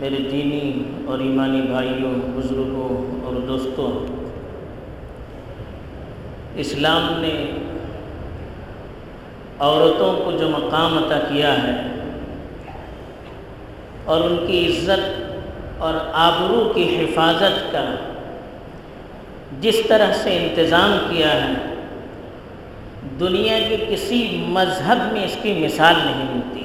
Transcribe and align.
میرے 0.00 0.18
دینی 0.32 0.82
اور 1.06 1.18
ایمانی 1.18 1.60
بھائیوں، 1.60 2.12
بزرگوں 2.34 2.88
اور 3.24 3.34
دوستوں، 3.48 3.90
اسلام 6.56 7.20
نے 7.20 7.32
عورتوں 9.58 10.12
کو 10.24 10.30
جو 10.30 10.48
مقام 10.48 10.98
عطا 10.98 11.18
کیا 11.28 11.52
ہے 11.62 11.76
اور 14.04 14.20
ان 14.20 14.36
کی 14.46 14.66
عزت 14.66 15.80
اور 15.82 15.94
آبرو 16.12 16.72
کی 16.74 16.84
حفاظت 16.96 17.72
کا 17.72 17.84
جس 19.60 19.76
طرح 19.88 20.12
سے 20.12 20.36
انتظام 20.36 20.98
کیا 21.10 21.32
ہے، 21.44 21.52
دنیا 23.20 23.58
کے 23.68 23.76
کسی 23.88 24.44
مذہب 24.48 25.12
میں 25.12 25.24
اس 25.24 25.36
کی 25.42 25.52
مثال 25.64 25.94
نہیں 26.06 26.34
ملتی۔ 26.34 26.57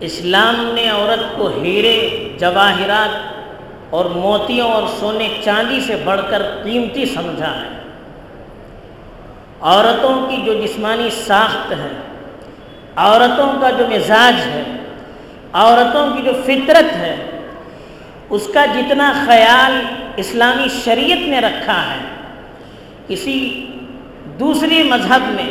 اسلام 0.00 0.56
نے 0.74 0.88
عورت 0.88 1.36
کو 1.36 1.48
ہیرے، 1.62 1.96
جواہرات 2.40 3.94
اور 3.94 4.04
موتیوں 4.04 4.70
اور 4.70 4.82
سونے 5.00 5.28
چاندی 5.44 5.80
سے 5.80 5.96
بڑھ 6.04 6.20
کر 6.30 6.42
قیمتی 6.62 7.04
سمجھا 7.04 7.54
ہے۔ 7.60 7.76
عورتوں 9.60 10.14
کی 10.26 10.36
جو 10.46 10.52
جسمانی 10.54 11.08
ساخت 11.26 11.72
ہے، 11.72 11.92
عورتوں 12.96 13.50
کا 13.60 13.70
جو 13.70 13.86
مزاج 13.90 14.34
ہے، 14.46 14.62
عورتوں 15.52 16.06
کی 16.16 16.22
جو 16.22 16.32
فطرت 16.44 16.92
ہے، 16.96 17.16
اس 18.30 18.48
کا 18.54 18.66
جتنا 18.66 19.12
خیال 19.26 19.80
اسلامی 20.16 20.68
شریعت 20.84 21.28
نے 21.28 21.40
رکھا 21.40 21.80
ہے، 21.90 22.00
کسی 23.08 23.36
دوسری 24.38 24.82
مذہب 24.82 25.22
میں 25.30 25.50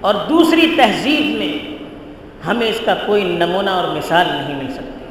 اور 0.00 0.14
دوسری 0.28 0.74
تہذیب 0.76 1.38
میں 1.38 1.47
ہمیں 2.46 2.68
اس 2.68 2.80
کا 2.84 2.94
کوئی 3.06 3.22
نمونہ 3.24 3.70
اور 3.70 3.88
مثال 3.96 4.26
نہیں 4.30 4.54
مل 4.54 4.70
سکتی۔ 4.72 5.04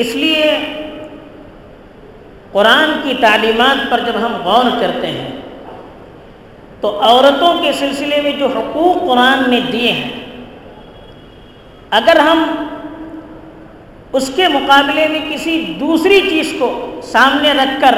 اس 0.00 0.14
لیے 0.14 0.56
قرآن 2.52 2.90
کی 3.02 3.12
تعلیمات 3.20 3.90
پر 3.90 4.00
جب 4.06 4.16
ہم 4.26 4.32
غور 4.44 4.70
کرتے 4.80 5.06
ہیں، 5.06 5.30
تو 6.80 6.88
عورتوں 7.00 7.52
کے 7.62 7.72
سلسلے 7.72 8.20
میں 8.22 8.32
جو 8.32 8.46
حقوق 8.46 8.96
قرآن 9.00 9.50
نے 9.50 9.60
دیے 9.72 9.92
ہیں، 9.92 10.10
اگر 11.90 12.16
ہم 12.16 12.44
اس 14.12 14.30
کے 14.36 14.48
مقابلے 14.48 15.06
میں 15.08 15.20
کسی 15.30 15.54
دوسری 15.80 16.20
چیز 16.20 16.52
کو 16.58 17.00
سامنے 17.02 17.52
رکھ 17.52 17.80
کر 17.80 17.94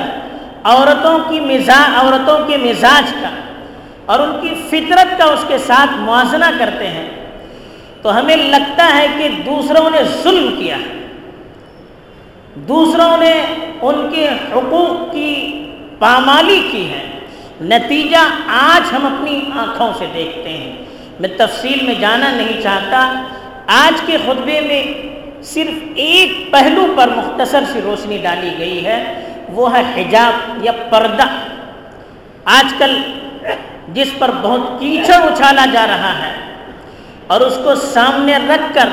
عورتوں 0.65 1.19
کی 1.29 1.41
مزاج 1.41 1.97
عورتوں 1.97 2.39
کے 2.47 2.57
مزاج 2.57 3.13
کا 3.23 3.31
اور 4.07 4.19
ان 4.19 4.33
کی 4.41 4.55
فطرت 4.69 5.19
کا 5.19 5.25
اس 5.25 5.45
کے 5.49 5.59
ساتھ 5.59 5.91
موازنہ 5.99 6.45
کرتے 6.59 6.89
ہیں، 6.89 7.11
تو 8.03 8.19
ہمیں 8.19 8.37
لگتا 8.37 8.91
ہے 8.95 9.07
کہ 9.19 9.29
دوسروں 9.29 9.91
نے 9.91 9.99
ظلم 10.23 10.55
کیا 10.59 10.77
ہے۔ 10.77 11.07
دوسروں 12.55 13.17
نے 13.17 13.43
ان 13.83 14.11
کے 14.15 14.29
حقوق 14.29 15.13
کی 15.13 15.65
پامالی 15.99 16.69
کی 16.73 16.91
ہے۔ 16.91 17.19
نتیجہ 17.61 18.17
آج 18.49 18.95
ہم 18.95 19.07
اپنی 19.07 19.41
آنکھوں 19.59 19.93
سے 19.99 20.07
دیکھتے 20.15 20.49
ہیں۔ 20.49 20.77
میں 21.21 21.29
تفصیل 21.37 21.87
میں 21.87 21.95
جانا 21.95 22.33
نہیں 22.33 22.63
چاہتا۔ 22.63 23.25
آج 23.67 24.01
کے 24.07 24.17
خطبے 24.27 24.61
میں 24.61 24.85
صرف 25.43 25.85
ایک 25.95 26.53
پہلو 26.53 26.87
پر 26.97 27.09
مختصر 27.09 27.65
سی 27.73 27.81
روشنی 27.85 28.19
ڈالی 28.19 28.51
گئی 28.59 28.85
ہے۔ 28.85 29.27
وہ 29.49 29.77
ہے 29.77 29.83
حجاب 29.97 30.65
یا 30.65 30.73
پردہ۔ 30.73 31.25
آج 32.45 32.75
کل 32.79 33.03
جس 33.89 34.09
پر 34.19 34.31
بہت 34.43 34.81
کیچڑ 34.81 35.15
اچھالا 35.15 35.65
جا 35.73 35.87
رہا 35.87 36.19
ہے 36.19 36.33
اور 37.27 37.41
اس 37.41 37.59
کو 37.65 37.75
سامنے 37.75 38.37
رکھ 38.37 38.75
کر 38.75 38.89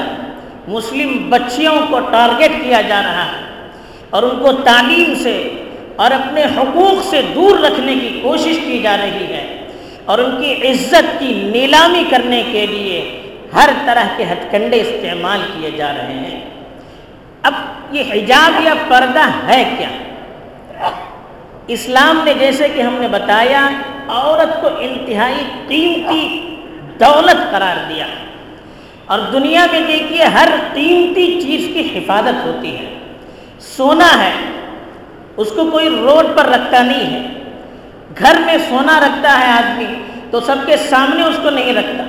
مسلم 0.67 1.29
بچیوں 1.29 1.79
کو 1.89 1.99
ٹارگٹ 1.99 2.63
کیا 2.63 2.81
جا 2.81 3.01
رہا 3.01 3.25
ہے 3.25 3.69
اور 4.09 4.23
ان 4.23 4.39
کو 4.39 4.51
تعلیم 4.51 5.13
سے 5.23 5.65
اور 5.95 6.11
اپنے 6.11 6.43
حقوق 6.43 7.05
سے 7.09 7.21
دور 7.35 7.59
رکھنے 7.59 7.95
کی 7.95 8.19
کوشش 8.23 8.59
کی 8.65 8.79
جا 8.79 8.97
رہی 8.97 9.25
ہے 9.33 9.67
اور 10.05 10.19
ان 10.19 10.41
کی 10.41 10.67
عزت 10.67 11.19
کی 11.19 11.49
نیلامی 11.53 12.03
کرنے 12.09 12.43
کے 12.51 12.65
لیے 12.65 13.21
ہر 13.53 13.69
طرح 13.85 14.03
کے 14.17 14.23
ہتھ 14.23 14.51
کنڈے 14.51 14.81
استعمال 14.81 15.41
کیے 15.53 15.71
جا 15.71 15.91
رہے 15.93 16.13
ہیں۔ 16.13 16.39
اب 17.41 17.53
یہ 17.91 18.03
حجاب 18.11 18.61
یا 18.61 18.73
پردہ 18.87 19.29
ہے 19.47 19.75
کیا؟ 19.77 19.87
اسلام 21.67 22.21
نے 22.23 22.33
جیسے 22.33 22.67
کہ 22.67 22.81
ہم 22.81 22.95
نے 22.99 23.07
بتایا 23.07 23.69
عورت 24.11 24.61
کو 24.61 24.69
انتہائی 24.79 25.43
قیمتی 25.67 26.55
دولت 26.99 27.51
قرار 27.51 27.89
دیا 27.89 28.05
اور 29.05 29.19
دنیا 29.33 29.65
میں 29.71 29.79
دیکھیے، 29.87 30.23
ہر 30.23 30.49
قیمتی 30.73 31.41
چیز 31.41 31.67
کی 31.73 31.97
حفاظت 31.97 32.45
ہوتی 32.45 32.77
ہے۔ 32.77 32.97
سونا 33.59 34.23
ہے، 34.23 34.31
اس 35.37 35.51
کو 35.55 35.65
کوئی 35.65 35.89
روڈ 35.89 36.37
پر 36.37 36.45
رکھتا 36.45 36.83
نہیں 36.83 37.13
ہے۔ 37.13 37.27
گھر 38.19 38.35
میں 38.45 38.57
سونا 38.69 38.99
رکھتا 38.99 39.39
ہے 39.39 39.51
آدمی، 39.51 39.85
تو 40.31 40.39
سب 40.39 40.55
کے 40.65 40.77
سامنے 40.77 41.23
اس 41.23 41.39
کو 41.43 41.49
نہیں 41.49 41.73
رکھتا، 41.73 42.03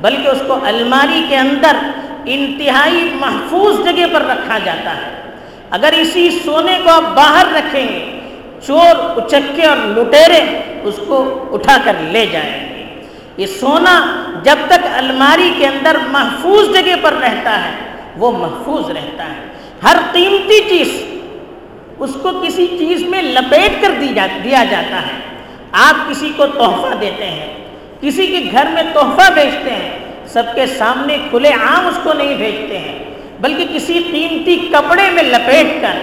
بلکہ 0.00 0.28
اس 0.28 0.42
کو 0.46 0.58
الماری 0.62 1.22
کے 1.28 1.36
اندر 1.36 1.76
انتہائی 2.24 3.08
محفوظ 3.14 3.84
جگہ 3.84 4.06
پر 4.12 4.22
رکھا 4.22 4.58
جاتا 4.64 4.96
ہے۔ 4.96 5.10
اگر 5.70 5.92
اسی 5.96 6.30
سونے 6.44 6.78
کو 6.84 6.90
آپ 6.90 7.14
باہر 7.14 7.46
رکھیں 7.54 7.86
گے، 7.88 8.20
چور، 8.66 8.96
اچکے 9.16 9.66
اور 9.66 9.76
لٹیرے 9.76 10.67
اس 10.82 11.00
کو 11.06 11.48
اٹھا 11.52 11.76
کر 11.84 11.92
لے 12.00 12.26
جائیں 12.26 12.68
گے۔ 12.68 12.84
یہ 13.36 13.46
سونا 13.46 13.94
جب 14.44 14.56
تک 14.66 14.86
الماری 14.92 15.52
کے 15.58 15.66
اندر 15.66 15.96
محفوظ 16.10 16.74
جگہ 16.74 16.94
پر 17.02 17.12
رہتا 17.12 17.64
ہے، 17.64 17.72
وہ 18.16 18.30
محفوظ 18.32 18.90
رہتا 18.90 19.24
ہے۔ 19.24 19.46
ہر 19.82 19.96
قیمتی 20.12 20.60
چیز 20.68 21.02
اس 21.98 22.16
کو 22.22 22.30
کسی 22.46 22.66
چیز 22.78 23.02
میں 23.02 23.22
لپیٹ 23.22 23.82
کر 23.82 23.90
دی 24.00 24.08
جا 24.14 24.26
دیا 24.44 24.64
جاتا 24.70 24.96
ہے۔ 24.96 25.16
آپ 25.72 26.10
کسی 26.10 26.32
کو 26.36 26.46
تحفہ 26.46 26.94
دیتے 27.00 27.26
ہیں، 27.26 27.54
کسی 28.00 28.26
کے 28.26 28.40
گھر 28.52 28.66
میں 28.72 28.82
تحفہ 28.92 29.30
بیچتے 29.34 29.70
ہیں، 29.70 29.98
سب 30.26 30.42
کے 30.54 30.66
سامنے 30.66 31.16
کھلے 31.30 31.48
عام 31.48 31.86
اس 31.86 31.98
کو 32.02 32.12
نہیں 32.12 32.34
بھیجتے 32.34 32.78
ہیں، 32.78 32.98
بلکہ 33.40 33.66
کسی 33.74 34.02
قیمتی 34.10 34.56
کپڑے 34.72 35.10
میں 35.10 35.22
لپیٹ 35.22 35.80
کر 35.82 35.98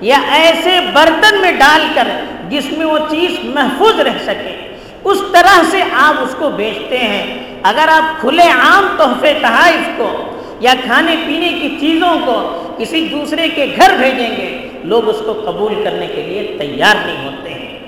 یا 0.00 0.18
ایسے 0.30 0.80
برتن 0.92 1.40
میں 1.40 1.52
ڈال 1.52 1.86
کر 1.94 2.08
جس 2.50 2.72
میں 2.72 2.86
وہ 2.86 2.98
چیز 3.10 3.30
محفوظ 3.44 4.00
رہ 4.00 4.18
سکے۔ 4.22 4.76
اس 5.04 5.18
طرح 5.32 5.60
سے 5.70 5.82
آپ 5.92 6.14
اس 6.22 6.34
کو 6.38 6.50
بیچتے 6.50 6.98
ہیں۔ 6.98 7.38
اگر 7.62 7.88
آپ 7.88 8.20
کھلے 8.20 8.42
عام 8.42 8.86
تحفے 8.96 9.34
تحائف 9.42 9.88
کو 9.96 10.16
یا 10.60 10.74
کھانے 10.84 11.16
پینے 11.26 11.48
کی 11.48 11.76
چیزوں 11.80 12.18
کو 12.26 12.64
کسی 12.78 13.08
دوسرے 13.12 13.48
کے 13.48 13.66
گھر 13.76 13.90
بھیجیں 13.98 14.30
گے، 14.30 14.68
لوگ 14.84 15.08
اس 15.08 15.16
کو 15.24 15.32
قبول 15.32 15.74
کرنے 15.84 16.06
کے 16.06 16.22
لیے 16.22 16.56
تیار 16.58 17.06
نہیں 17.06 17.24
ہوتے 17.24 17.50
ہیں۔ 17.50 17.78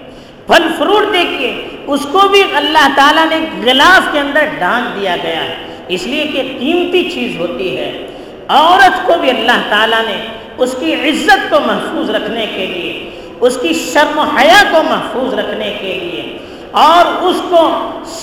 پھل 0.46 0.62
فروٹ 0.78 1.12
دیکھیے، 1.12 1.68
اس 1.86 2.06
کو 2.12 2.28
بھی 2.28 2.42
اللہ 2.54 2.88
تعالیٰ 2.96 3.26
نے 3.28 3.46
غلاف 3.64 4.12
کے 4.12 4.20
اندر 4.20 4.40
ڈھانک 4.58 5.00
دیا 5.00 5.16
گیا 5.22 5.44
ہے۔ 5.44 5.56
اس 5.88 6.06
لیے 6.06 6.24
کہ 6.24 6.42
قیمتی 6.58 7.10
چیز 7.10 7.36
ہوتی 7.38 7.76
ہے۔ 7.76 8.06
عورت 8.48 9.06
کو 9.06 9.12
بھی 9.20 9.30
اللہ 9.30 9.60
تعالیٰ 9.68 10.04
نے 10.06 10.26
اس 10.58 10.74
کی 10.80 10.94
عزت 10.94 11.50
کو 11.50 11.60
محفوظ 11.60 12.10
رکھنے 12.10 12.46
کے 12.54 12.66
لیے 12.66 12.99
اس 13.40 13.58
کی 13.62 13.72
شرم 13.72 14.18
و 14.18 14.22
حیا 14.22 14.62
کو 14.70 14.82
محفوظ 14.82 15.34
رکھنے 15.34 15.72
کے 15.80 15.98
لیے 16.02 16.38
اور 16.70 17.24
اس 17.24 17.36
کو 17.50 17.62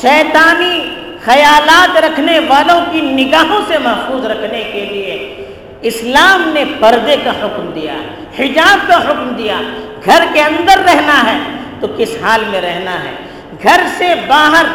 شیطانی 0.02 0.80
خیالات 1.26 1.98
رکھنے 1.98 2.40
والوں 2.40 2.82
کی 2.92 3.02
نگاہوں 3.02 3.62
سے 3.68 3.78
محفوظ 3.78 4.26
رکھنے 4.26 4.64
کے 4.72 4.86
لیے 4.92 5.16
اسلام 5.82 6.50
نے 6.54 6.64
پردے 6.80 7.16
کا 7.24 7.32
حکم 7.32 7.70
دیا، 7.76 7.94
حجاب 8.40 8.88
کا 8.88 8.98
حکم 8.98 9.34
دیا، 9.38 9.62
گھر 10.06 10.24
کے 10.34 10.42
اندر 10.42 10.80
رہنا 10.86 11.32
ہے 11.32 11.38
تو 11.80 11.88
کس 11.98 12.16
حال 12.22 12.44
میں 12.48 12.62
رہنا 12.62 13.04
ہے؟ 13.04 13.12
گھر 13.64 13.82
سے 13.98 14.14
باہر 14.28 14.66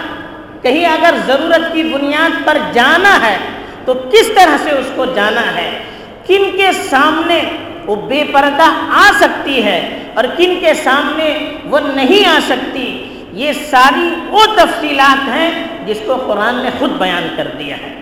کہیں 0.62 0.86
اگر 0.86 1.14
ضرورت 1.26 1.72
کی 1.72 1.82
بنیاد 1.82 2.44
پر 2.44 2.58
جانا 2.72 3.18
ہے 3.22 3.36
تو 3.84 3.94
کس 3.94 4.30
طرح 4.34 4.56
سے 4.62 4.70
اس 4.70 4.90
کو 4.96 5.04
جانا 5.04 5.54
ہے؟ 5.54 5.70
کن 6.26 6.50
کے 6.56 6.72
سامنے 6.90 7.42
وہ 7.86 7.96
بے 7.96 8.24
پردہ 8.32 8.68
آ 8.94 9.10
سکتی 9.20 9.64
ہے 9.64 9.98
اور 10.14 10.24
کن 10.24 10.54
کے 10.60 10.74
سامنے 10.74 11.52
وہ 11.64 11.78
نہیں 11.94 12.28
آ 12.28 12.38
سکتی، 12.46 13.14
یہ 13.32 13.52
ساری 13.70 14.08
وہ 14.28 14.44
تفصیلات 14.56 15.28
ہیں 15.28 15.50
جس 15.86 15.98
کو 16.06 16.16
قرآن 16.16 16.54
نے 16.54 16.70
خود 16.78 16.90
بیان 16.90 17.28
کر 17.36 17.48
دیا 17.58 17.76
ہے۔ 17.76 17.92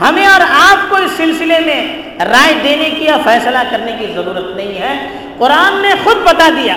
ہمیں 0.00 0.26
اور 0.26 0.40
آپ 0.40 0.90
کو 0.90 0.96
اس 0.96 1.10
سلسلے 1.16 1.58
میں 1.60 2.02
رائے 2.24 2.54
دینے 2.64 2.90
کی 2.90 3.04
یا 3.04 3.16
فیصلہ 3.24 3.58
کرنے 3.70 3.92
کی 3.98 4.06
ضرورت 4.14 4.56
نہیں 4.56 4.78
ہے۔ 4.78 5.08
قرآن 5.38 5.82
نے 5.82 5.90
خود 6.04 6.16
بتا 6.16 6.48
دیا، 6.56 6.76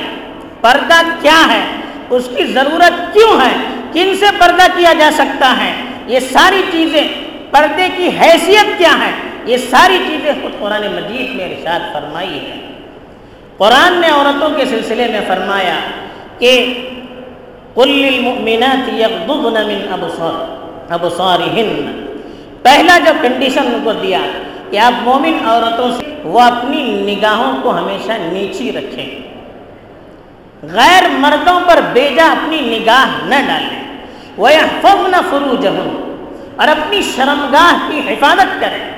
پردہ 0.61 1.01
کیا 1.21 1.41
ہے؟ 1.49 1.61
اس 2.09 2.29
کی 2.37 2.45
ضرورت 2.45 3.13
کیوں 3.13 3.41
ہے؟ 3.41 3.55
کن 3.93 4.15
سے 4.19 4.25
پردہ 4.39 4.77
کیا 4.77 4.93
جا 4.93 5.09
سکتا 5.13 5.53
ہے؟ 5.57 5.73
یہ 6.07 6.19
ساری 6.19 6.61
چیزیں، 6.71 7.07
پردے 7.51 7.87
کی 7.97 8.09
حیثیت 8.21 8.77
کیا 8.77 8.93
ہے؟ 9.05 9.11
یہ 9.47 9.57
ساری 9.57 9.97
چیزیں 10.07 10.33
خود 10.41 10.51
قرآن 10.59 10.81
مجید 10.81 11.35
میں 11.35 11.45
ارشاد 11.45 11.93
فرمائی 11.93 12.39
ہے 12.39 12.55
قرآن 13.57 13.93
نے 13.93 14.07
عورتوں 14.07 14.49
کے 14.49 14.65
سلسلے 14.65 15.07
میں 15.07 15.21
فرمایا 15.27 15.79
کہ 16.39 16.73
قل 17.73 17.89
للمؤمنات 17.89 18.89
یغضضن 18.93 19.67
من 19.67 19.93
ابصار 19.93 20.57
ابصارهن۔ 20.89 22.05
پہلا 22.63 22.97
جو 22.97 23.11
کنڈیشن 23.21 23.59
ان 23.59 23.81
کو 23.83 23.93
دیا 23.93 24.19
کہ 24.69 24.79
آپ 24.79 24.91
مومن 25.03 25.37
عورتوں 25.45 25.91
سے 25.91 26.03
وہ 26.23 26.41
اپنی 26.41 27.15
نگاہوں 27.15 27.53
کو 27.63 27.77
ہمیشہ 27.77 28.11
نیچی 28.19 28.71
رکھیں۔ 28.71 29.19
غیر 30.63 31.03
مردوں 31.09 31.59
پر 31.67 31.79
بیجا 31.93 32.25
اپنی 32.25 32.61
نگاہ 32.61 33.25
نہ 33.25 33.35
ڈالیں۔ 33.47 33.83
وہ 34.37 34.49
فض 34.81 35.09
نہ 35.09 35.21
فرو 35.29 35.55
اور 36.55 36.67
اپنی 36.67 37.01
شرمگاہ 37.01 37.89
کی 37.89 37.99
حفاظت 37.99 38.61
کریں۔ 38.61 38.96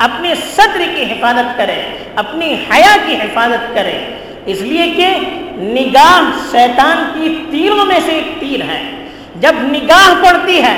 اپنے 0.00 0.34
صدر 0.34 0.80
کی 0.96 1.02
حفاظت 1.02 1.56
کریں 1.56 1.82
اپنی 2.16 2.54
حیا 2.54 2.96
کی 3.06 3.14
حفاظت 3.14 3.74
کریں 3.74 3.98
اس 4.46 4.60
لیے 4.60 4.90
کہ 4.96 5.06
نگاہ 5.56 6.20
شیطان 6.50 7.10
کی 7.14 7.44
تیروں 7.50 7.84
میں 7.84 8.00
سے 8.06 8.12
ایک 8.12 8.40
تیر 8.40 8.62
ہے۔ 8.62 9.06
جب 9.40 9.52
نگاہ 9.62 10.14
پڑتی 10.24 10.62
ہے، 10.62 10.76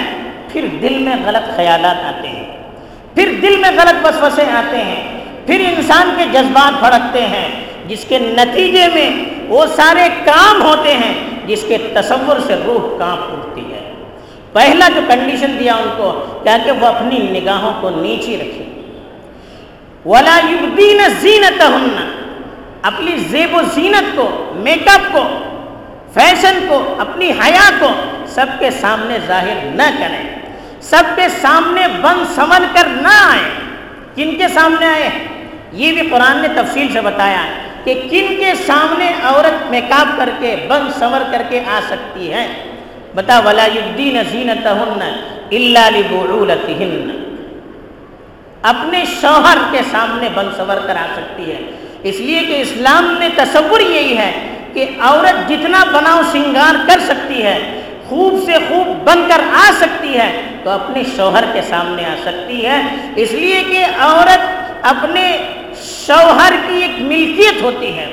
پھر 0.53 0.67
دل 0.83 0.99
میں 0.99 1.17
غلط 1.25 1.57
خیالات 1.57 2.05
آتے 2.05 2.29
ہیں۔ 2.29 2.45
پھر 3.15 3.33
دل 3.43 3.57
میں 3.57 3.71
غلط 3.71 4.07
وسوسے 4.07 4.43
آتے 4.43 4.77
ہیں۔ 4.77 5.21
پھر 5.47 5.61
انسان 5.61 6.15
کے 6.19 6.25
جذبات 6.33 6.79
بھڑکتے 6.79 7.23
ہیں۔ 7.23 7.49
جس 7.89 8.05
کے 8.09 8.19
نتیجے 8.19 8.89
میں 8.95 9.11
وہ 9.49 9.67
سارے 9.67 10.09
کام 10.25 10.63
ہوتے 10.63 10.93
ہیں، 10.93 11.15
جس 11.47 11.65
کے 11.69 11.79
تصور 11.79 12.37
سے 12.47 12.55
روح 12.65 12.99
کانپ 12.99 13.21
اٹھتی 13.21 13.75
ہے۔ 13.75 13.93
پہلا 14.53 14.89
جو 14.95 15.01
کنڈیشن 15.09 15.57
دیا 15.61 15.75
ان 15.75 15.89
کو، 15.97 16.41
کیا 16.43 16.59
کہ 16.65 16.71
وہ 16.71 16.87
اپنی 16.87 17.41
نگاہوں 17.41 17.73
کو 17.81 17.91
نیچی 17.91 18.37
رکھے۔ 18.37 18.72
ولا 20.07 20.41
یبدین 20.51 21.01
زینت 21.21 21.63
اپنی 22.83 23.17
زیب 23.17 23.55
و 23.55 23.61
زینت 23.75 24.17
کو، 24.17 24.53
میک 24.57 24.89
اپ 24.89 25.13
کو، 25.13 25.29
فیشن 26.15 26.59
کو، 26.69 26.95
اپنی 26.99 27.31
حیا 27.31 27.71
کو 27.79 27.89
سب 28.27 28.47
کے 28.59 28.71
سامنے 28.71 29.19
ظاہر 29.27 29.65
نہ 29.65 29.91
کریں۔ 29.99 30.35
سب 30.81 31.03
کے 31.17 31.29
سامنے 31.29 31.87
بند 32.01 32.35
سمن 32.35 32.65
کر 32.73 32.87
نہ 32.87 33.09
آئے 33.09 33.51
کن 34.15 34.37
کے 34.37 34.49
سامنے 34.49 34.87
آئے؟ 34.87 35.11
یہ 35.73 35.93
بھی 35.93 36.03
قرآن 36.11 36.43
نے 36.43 36.49
تفصیل 36.49 36.93
سے 36.93 37.01
بتایا 37.01 37.45
کہ 37.85 37.95
کن 37.95 38.11
کے 38.11 38.53
سامنے 38.67 39.13
عورت 39.23 39.71
میک 39.71 39.85
اپ 39.91 40.19
کر 40.19 40.29
کے 40.41 40.57
بند 40.69 40.99
سمر 40.99 41.23
کر 41.33 41.43
کے 41.49 41.61
آ 41.61 41.81
سکتی 41.89 42.33
ہے۔ 42.33 42.47
بتا، 43.15 43.39
ولا 43.39 43.65
الدین 43.65 44.23
زینت 44.31 44.67
اللہ 44.67 45.29
اپنے 48.63 49.05
شوہر 49.21 49.59
کے 49.71 49.81
سامنے 49.91 50.29
بند 50.35 50.57
سور 50.57 50.77
کر 50.87 50.97
آ 50.97 51.07
سکتی 51.17 51.51
ہے۔ 51.53 51.61
اس 52.03 52.21
لیے 52.21 52.41
کہ 52.41 52.61
اسلام 52.61 53.15
میں 53.19 53.29
تصور 53.37 53.81
یہی 53.81 54.17
ہے 54.19 54.33
کہ 54.73 54.87
عورت 55.01 55.49
جتنا 55.49 55.85
بناؤ 55.93 56.21
سنگار 56.33 56.75
کر 56.87 57.01
سکتی 57.07 57.43
ہے، 57.43 57.59
خوب 58.09 58.39
سے 58.47 58.53
خوب 58.69 58.87
بن 59.05 59.25
کر 59.29 59.41
آ 59.53 59.71
سکتی 59.81 60.19
ہے، 60.19 60.31
تو 60.65 60.71
اپنے 60.71 61.03
شوہر 61.17 61.45
کے 61.53 61.63
سامنے 61.69 62.05
آ 62.05 62.15
سکتی 62.23 62.67
ہے۔ 62.67 62.81
اس 63.17 63.33
لیے 63.33 63.63
کہ 63.71 63.85
عورت 64.01 64.45
اپنے 64.83 65.27
شوہر 66.07 66.53
کی 66.67 66.81
ایک 66.83 67.01
ملکیت 67.01 67.63
ہوتی 67.63 67.97
ہے، 67.99 68.07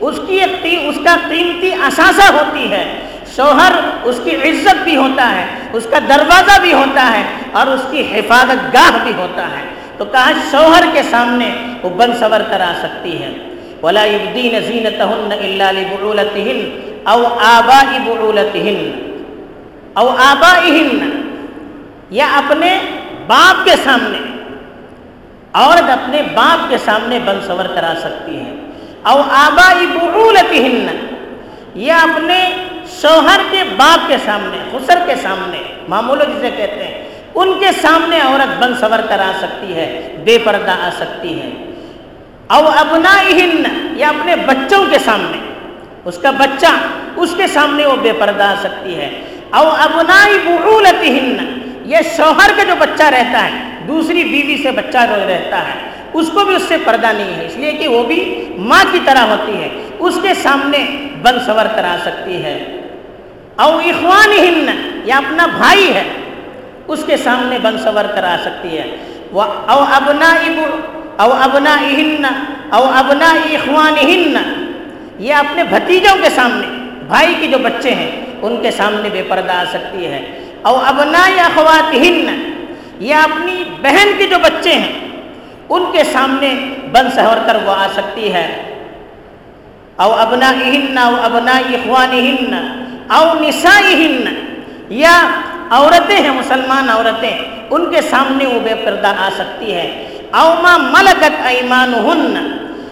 اس 0.00 0.20
کی 0.26 0.40
ایک 0.40 0.66
اس 0.88 0.98
کا 1.04 1.16
قیمتی 1.28 1.70
اثاثہ 1.82 2.32
ہوتی 2.32 2.70
ہے۔ 2.70 2.84
شوہر 3.36 3.72
اس 4.02 4.20
کی 4.24 4.34
عزت 4.36 4.82
بھی 4.84 4.96
ہوتا 4.96 5.30
ہے، 5.30 5.46
اس 5.72 5.86
کا 5.90 5.98
دروازہ 6.08 6.60
بھی 6.60 6.72
ہوتا 6.72 7.10
ہے 7.14 7.22
اور 7.52 7.66
اس 7.66 7.80
کی 7.90 8.02
حفاظت 8.12 8.74
گاہ 8.74 8.90
بھی 9.02 9.12
ہوتا 9.16 9.46
ہے۔ 9.46 9.62
تو 9.98 10.04
کہا 10.04 10.32
شوہر 10.50 10.82
کے 10.92 11.02
سامنے 11.10 11.50
وہ 11.82 11.90
بن 11.90 12.12
سور 12.18 12.40
کر 12.50 12.60
آ 12.60 12.72
سکتی 12.82 13.22
ہے۔ 13.22 13.32
ولا 13.82 14.02
الدین 14.02 14.54
زینت 14.66 15.00
اللہ 15.00 15.80
بولت 15.90 16.38
او 17.04 17.26
آبا 17.26 17.82
بولت 18.04 18.56
او 19.94 20.08
آبا 20.08 20.52
یا 22.10 22.26
اپنے 22.36 22.78
باپ 23.26 23.64
کے 23.64 23.74
سامنے 23.84 24.18
عورت 25.52 25.90
اپنے 25.90 26.22
باپ 26.34 26.70
کے 26.70 26.78
سامنے 26.84 27.18
بن 27.24 27.38
سور 27.46 27.64
کرا 27.64 27.92
سکتی 28.00 28.36
ہے۔ 28.36 28.54
او 29.02 29.22
آبا 29.30 29.72
بولت 29.94 30.54
یا 31.74 31.96
اپنے 31.96 32.38
شوہر 33.00 33.40
کے 33.50 33.62
باپ 33.76 34.08
کے 34.08 34.16
سامنے، 34.24 34.58
خسر 34.70 34.98
کے 35.06 35.14
سامنے، 35.22 35.62
معمولوں 35.88 36.26
جسے 36.26 36.50
کہتے 36.56 36.84
ہیں 36.84 37.13
ان 37.34 37.58
کے 37.60 37.66
سامنے 37.82 38.20
عورت 38.20 38.62
بن 38.62 38.74
سور 38.80 38.98
کر 39.08 39.18
آ 39.18 39.32
سکتی 39.38 39.74
ہے، 39.74 40.16
بے 40.24 40.38
پردہ 40.44 40.70
آ 40.70 40.90
سکتی 40.96 41.40
ہے۔ 41.40 41.50
او 42.46 42.68
ابنا 42.68 43.22
یا 43.96 44.08
اپنے 44.08 44.36
بچوں 44.36 44.84
کے 44.90 44.98
سامنے۔ 45.04 45.38
اس 46.04 46.18
کا 46.18 46.30
بچہ، 46.30 46.66
اس 47.16 47.34
کے 47.36 47.46
سامنے 47.46 47.86
وہ 47.86 47.96
بے 47.96 48.12
پردہ 48.18 48.42
آ 48.42 48.54
سکتی 48.60 48.96
ہے۔ 48.96 49.10
او 49.50 49.68
ابنا 49.68 50.28
بغولت 50.44 51.04
یہ 51.84 51.96
شوہر 52.16 52.50
کا 52.56 52.62
جو 52.64 52.74
بچہ 52.78 53.02
رہتا 53.02 53.44
ہے، 53.44 53.50
دوسری 53.88 54.24
بیوی 54.24 54.62
سے 54.62 54.70
بچہ 54.70 54.98
رہتا 54.98 55.58
ہے، 55.58 55.90
اس 56.12 56.30
کو 56.34 56.44
بھی 56.44 56.56
اس 56.56 56.62
سے 56.68 56.76
پردہ 56.84 57.06
نہیں 57.06 57.36
ہے۔ 57.36 57.46
اس 57.46 57.56
لیے 57.56 57.72
کہ 57.72 57.88
وہ 57.88 58.02
بھی 58.02 58.48
ماں 58.56 58.84
کی 58.92 58.98
طرح 59.04 59.18
ہوتی 59.18 59.62
ہے۔ 59.62 59.68
اس 59.98 60.18
کے 60.22 60.34
سامنے 60.34 61.06
بن 61.22 61.38
سور 61.46 61.66
کرا 61.76 61.96
سکتی 62.04 62.44
ہے۔ 62.44 62.80
او 63.56 63.78
اخوان 63.78 64.68
یا 65.04 65.16
اپنا 65.16 65.46
بھائی 65.46 65.94
ہے۔ 65.94 66.02
اس 66.88 67.04
کے 67.06 67.16
سامنے 67.16 67.58
بن 67.62 67.78
سور 67.78 68.04
کرا 68.04 68.36
سکتی 68.44 68.78
ہے۔ 68.78 68.96
وہ 69.32 69.42
او 69.42 69.84
ابنا 69.92 70.34
او 71.16 71.32
ابنا 71.32 71.76
او 72.76 72.84
ابنا 72.94 73.30
اخوان 73.52 73.94
یہ 75.18 75.34
اپنے 75.34 75.64
بھتیجوں 75.64 76.16
کے 76.22 76.30
سامنے، 76.34 76.66
بھائی 77.06 77.34
کے 77.40 77.46
جو 77.46 77.58
بچے 77.58 77.94
ہیں، 77.94 78.10
ان 78.42 78.56
کے 78.62 78.70
سامنے 78.70 79.08
بے 79.12 79.22
پردہ 79.28 79.52
آ 79.52 79.64
سکتی 79.70 80.06
ہے۔ 80.06 80.44
او 80.62 80.76
ابنا 80.76 81.30
یا 81.36 81.44
اخوات 81.44 81.94
یا 83.00 83.18
اپنی 83.20 83.64
بہن 83.82 84.08
کے 84.18 84.26
جو 84.26 84.36
بچے 84.38 84.72
ہیں، 84.72 84.92
ان 85.68 85.84
کے 85.92 86.04
سامنے 86.04 86.54
بن 86.92 87.10
سہور 87.14 87.36
کر 87.46 87.56
وہ 87.64 87.70
آ 87.70 87.86
سکتی 87.92 88.32
ہے۔ 88.32 88.70
او 89.96 90.12
ابنا 90.12 91.06
او 91.06 91.14
ابنا 91.22 91.52
اخوان 91.52 92.54
او 93.10 93.34
نسا 93.40 93.80
یا 94.88 95.16
عورتیں 95.70 96.16
ہیں، 96.16 96.30
مسلمان 96.30 96.90
عورتیں، 96.90 97.38
ان 97.70 97.94
کے 97.94 98.00
سامنے 98.00 98.46
وہ 98.46 98.60
بے 98.60 98.74
پردہ 98.84 99.06
آ 99.06 99.28
سکتی 99.36 99.74
ہے۔ 99.74 100.08
اوما 100.30 100.76
ملکت 100.76 101.46
ایمان 101.46 101.94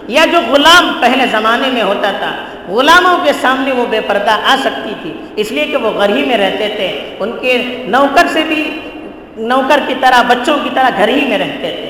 یا 0.07 0.25
جو 0.31 0.39
غلام 0.49 0.97
پہلے 1.01 1.25
زمانے 1.31 1.67
میں 1.67 1.81
ہوتا 1.81 2.11
تھا، 2.11 2.31
غلاموں 2.73 3.17
کے 3.25 3.31
سامنے 3.41 3.71
وہ 3.71 3.85
بے 3.89 4.01
پردہ 4.07 4.31
آ 4.31 4.55
سکتی 4.63 4.93
تھی۔ 5.01 5.13
اس 5.35 5.51
لیے 5.51 5.65
کہ 5.65 5.77
وہ 5.77 5.91
گھر 5.97 6.15
ہی 6.15 6.25
میں 6.25 6.37
رہتے 6.37 6.73
تھے، 6.75 7.15
ان 7.19 7.31
کے 7.41 7.83
نوکر 7.87 8.27
سے 8.33 8.43
بھی، 8.43 8.79
نوکر 9.37 9.79
کی 9.87 9.93
طرح، 10.01 10.21
بچوں 10.21 10.57
کی 10.63 10.69
طرح 10.73 10.89
گھر 10.97 11.07
ہی 11.07 11.25
میں 11.25 11.37
رہتے 11.37 11.75
تھے۔ 11.81 11.89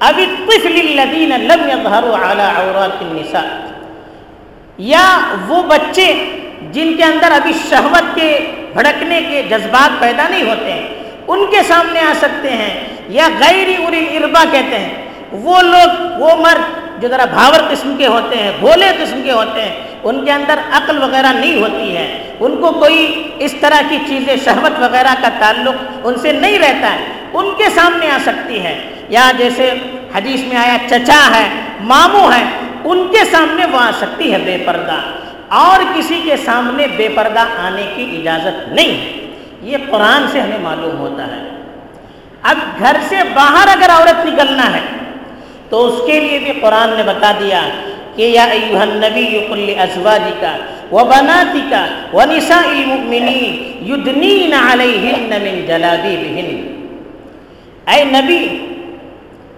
ابھی 0.00 0.26
الذین 0.64 1.28
لم 1.28 1.70
يظهروا 1.70 2.32
على 2.32 2.40
عورات 2.40 3.02
النساء۔ 3.02 3.70
یا 4.78 5.20
وہ 5.46 5.62
بچے 5.62 6.24
جن 6.72 6.96
کے 6.96 7.04
اندر 7.04 7.32
ابھی 7.32 7.52
شہوت 7.70 8.14
کے 8.14 8.38
بھڑکنے 8.74 9.20
کے 9.30 9.42
جذبات 9.42 10.00
پیدا 10.00 10.28
نہیں 10.28 10.42
ہوتے 10.42 10.72
ہیں۔ 10.72 10.88
ان 11.26 11.46
کے 11.50 11.62
سامنے 11.68 12.00
آ 12.00 12.12
سکتے 12.18 12.50
ہیں۔ 12.50 12.80
یا 13.08 13.28
غیر 13.40 13.68
اری 13.86 14.16
اربا 14.16 14.44
کہتے 14.52 14.78
ہیں۔ 14.78 14.94
وہ 15.32 15.62
لوگ، 15.62 16.18
وہ 16.18 16.36
مرد 16.36 16.62
جو 17.02 17.08
ذرا 17.08 17.24
بھاور 17.24 17.60
قسم 17.70 17.96
کے 17.98 18.06
ہوتے 18.06 18.36
ہیں، 18.36 18.52
بھولے 18.58 18.86
قسم 18.98 19.20
کے 19.24 19.32
ہوتے 19.32 19.62
ہیں، 19.62 19.74
ان 20.02 20.24
کے 20.24 20.32
اندر 20.32 20.54
عقل 20.72 21.02
وغیرہ 21.02 21.32
نہیں 21.32 21.62
ہوتی 21.62 21.96
ہے۔ 21.96 22.32
ان 22.40 22.56
کو 22.56 22.72
کوئی 22.72 23.30
اس 23.38 23.54
طرح 23.60 23.80
کی 23.88 23.98
چیزیں، 24.08 24.36
شہوت 24.44 24.80
وغیرہ 24.80 25.14
کا 25.22 25.28
تعلق 25.38 25.74
ان 26.04 26.14
سے 26.14 26.32
نہیں 26.32 26.58
رہتا 26.58 26.92
ہے۔ 26.92 26.98
ان 27.32 27.50
کے 27.58 27.64
سامنے 27.74 28.10
آ 28.10 28.18
سکتی 28.22 28.64
ہے۔ 28.64 28.90
یا 29.08 29.32
جیسے 29.38 29.70
حدیث 30.14 30.40
میں 30.40 30.56
آیا، 30.56 30.76
چچا 30.88 31.30
ہے، 31.34 31.48
ماموں 31.80 32.32
ہے، 32.32 32.44
ان 32.84 33.08
کے 33.08 33.24
سامنے 33.30 33.66
وہ 33.66 33.78
آ 33.78 33.90
سکتی 34.00 34.32
ہے، 34.32 34.38
بے 34.38 34.56
پردہ۔ 34.66 34.96
اور 35.50 35.94
کسی 35.94 36.20
کے 36.24 36.36
سامنے 36.36 36.86
بے 36.96 37.08
پردہ 37.14 37.44
آنے 37.58 37.82
کی 37.96 38.16
اجازت 38.18 38.68
نہیں۔ 38.68 38.88
ہے 38.88 39.20
یہ 39.62 39.76
قرآن 39.90 40.26
سے 40.32 40.40
ہمیں 40.40 40.58
معلوم 40.62 40.98
ہوتا 40.98 41.26
ہے۔ 41.26 41.48
اب 42.42 42.56
گھر 42.78 42.96
سے 43.08 43.16
باہر 43.34 43.68
اگر 43.68 43.90
عورت 43.90 44.26
نکلنا 44.26 44.76
ہے، 44.76 44.80
تو 45.68 45.86
اس 45.86 46.00
کے 46.06 46.20
لیے 46.20 46.38
بھی 46.38 46.52
قرآن 46.60 46.90
نے 46.96 47.02
بتا 47.02 47.32
دیا 47.40 47.60
کہ 48.16 48.22
یا 48.22 48.44
ایوہ 48.44 48.78
النبی 48.78 49.46
کل 49.48 49.74
ازواجکا 49.78 50.56
و 50.92 51.04
بناتکا 51.04 51.86
و 52.12 52.20
نساء 52.32 52.68
المؤمنین 52.68 53.84
یدنین 53.88 54.54
علیہن 54.54 55.30
من 55.30 55.66
جلابیبہن۔ 55.66 56.78
اے 57.88 58.04
نبی 58.04 58.48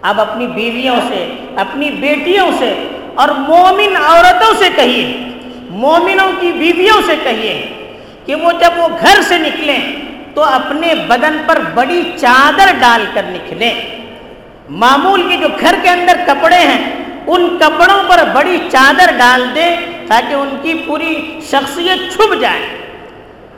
آپ 0.02 0.20
اپنی 0.20 0.46
بیویوں 0.46 0.96
سے، 1.08 1.26
اپنی 1.56 1.90
بیٹیوں 1.90 2.50
سے 2.58 2.75
اور 3.14 3.28
مومن 3.28 3.96
عورتوں 3.96 4.54
سے 4.58 4.68
کہیے۔ 4.76 5.31
مومنوں 5.73 6.31
کی 6.41 6.52
بیویوں 6.52 7.00
سے 7.07 7.14
کہیے 7.23 7.55
کہ 8.26 8.35
وہ 8.35 8.50
جب 8.61 8.73
وہ 8.76 8.88
گھر 9.00 9.21
سے 9.29 9.38
نکلیں 9.38 9.79
تو 10.35 10.43
اپنے 10.45 10.95
بدن 11.07 11.37
پر 11.47 11.59
بڑی 11.75 12.02
چادر 12.17 12.73
ڈال 12.81 13.05
کر 13.14 13.23
نکلیں۔ 13.25 13.75
معمول 14.83 15.23
کے 15.29 15.37
جو 15.37 15.49
گھر 15.61 15.75
کے 15.83 15.88
اندر 15.88 16.17
کپڑے 16.26 16.57
ہیں، 16.57 16.91
ان 17.26 17.57
کپڑوں 17.61 18.02
پر 18.09 18.23
بڑی 18.35 18.59
چادر 18.71 19.12
ڈال 19.19 19.45
دیں 19.55 19.75
تاکہ 20.09 20.35
ان 20.35 20.57
کی 20.62 20.75
پوری 20.87 21.14
شخصیت 21.50 22.12
چھپ 22.12 22.35
جائے۔ 22.41 22.62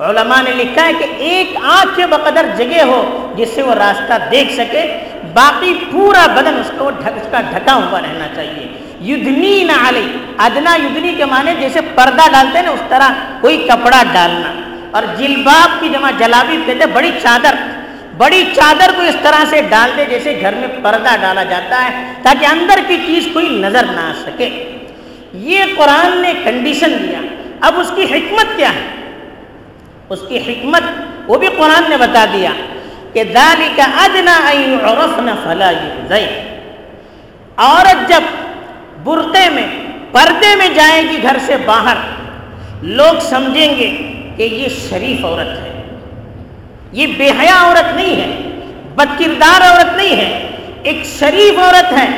علماء 0.00 0.40
نے 0.42 0.52
لکھا 0.54 0.86
ہے 0.86 0.92
کہ 0.98 1.06
ایک 1.18 1.56
آنکھ 1.62 1.96
کے 1.96 2.06
بقدر 2.06 2.46
جگہ 2.56 2.82
ہو 2.82 3.02
جس 3.36 3.48
سے 3.54 3.62
وہ 3.62 3.74
راستہ 3.74 4.18
دیکھ 4.30 4.52
سکے، 4.52 4.86
باقی 5.34 5.74
پورا 5.90 6.26
بدن 6.36 6.60
اس 6.60 6.70
کو 6.78 6.88
اس 6.88 7.28
کا 7.30 7.40
ڈھکا 7.50 7.74
ہوا 7.74 8.00
رہنا 8.00 8.26
چاہیے۔ 8.34 8.66
یدنی 9.04 9.64
نہ 9.64 9.88
علی، 9.88 10.12
ادنا 10.38 10.74
یدنی 10.74 11.14
کے 11.14 11.24
معنی 11.24 11.50
جیسے 11.60 11.80
پردہ 11.94 12.30
ڈالتے 12.32 12.58
ہیں 12.58 12.64
نا، 12.64 12.70
اس 12.70 12.82
طرح 12.88 13.08
کوئی 13.40 13.68
کپڑا 13.68 14.02
ڈالنا۔ 14.12 14.52
اور 14.90 15.02
جلباب 15.18 15.80
کی 15.80 15.88
جمع 15.88 16.10
جلابی 16.18 16.56
کہتے 16.66 16.86
بڑی 16.86 17.10
چادر۔ 17.22 17.54
بڑی 18.16 18.44
چادر 18.54 18.90
کو 18.96 19.02
اس 19.02 19.16
طرح 19.22 19.44
سے 19.50 19.62
ڈال 19.68 19.90
دے 19.96 20.04
جیسے 20.10 20.38
گھر 20.40 20.54
میں 20.54 20.68
پردہ 20.82 21.16
ڈالا 21.20 21.42
جاتا 21.42 21.84
ہے، 21.84 22.12
تاکہ 22.22 22.46
اندر 22.46 22.78
کی 22.86 22.96
چیز 23.06 23.28
کوئی 23.32 23.48
نظر 23.48 23.84
نہ 23.84 24.00
آ 24.00 24.12
سکے۔ 24.26 24.76
یہ 25.32 25.64
قرآن 25.76 26.18
نے 26.18 26.32
کنڈیشن 26.44 26.92
دیا۔ 27.02 27.18
اب 27.60 27.80
اس 27.80 27.92
کی 27.94 28.02
حکمت 28.02 28.56
کیا 28.56 28.68
ہے؟ 28.68 29.10
اس 30.08 30.18
کی 30.28 30.38
حکمت، 30.38 30.82
وہ 31.26 31.38
بھی 31.38 31.48
قرآن 31.56 31.82
نے 31.88 31.96
بتا 31.96 32.24
دیا 32.32 32.50
کہ 33.12 33.24
دالی 33.24 33.68
کا 33.76 33.84
ادنا 33.84 34.40
فلا 35.44 35.70
عورت 37.56 38.08
جب 38.08 38.20
برقے 39.04 39.50
میں، 39.50 39.66
پردے 40.12 40.56
میں 40.56 40.68
جائے 40.74 41.02
گی 41.02 41.22
گھر 41.22 41.36
سے 41.46 41.56
باہر۔ 41.56 41.96
لوگ 42.82 43.20
سمجھیں 43.20 43.76
گے 43.78 44.12
کہ 44.36 44.42
یہ 44.42 44.68
شریف 44.90 45.24
عورت 45.24 45.48
ہے۔ 45.48 45.82
یہ 46.92 47.06
بے 47.06 47.30
حیا 47.30 47.56
عورت 47.60 47.94
نہیں 47.94 48.16
ہے 48.16 48.60
بد 48.94 49.18
کردار 49.18 49.60
عورت 49.60 49.96
نہیں 49.96 50.16
ہے۔ 50.16 50.48
ایک 50.82 50.98
شریف 51.18 51.58
عورت 51.58 51.92
ہے، 51.92 52.08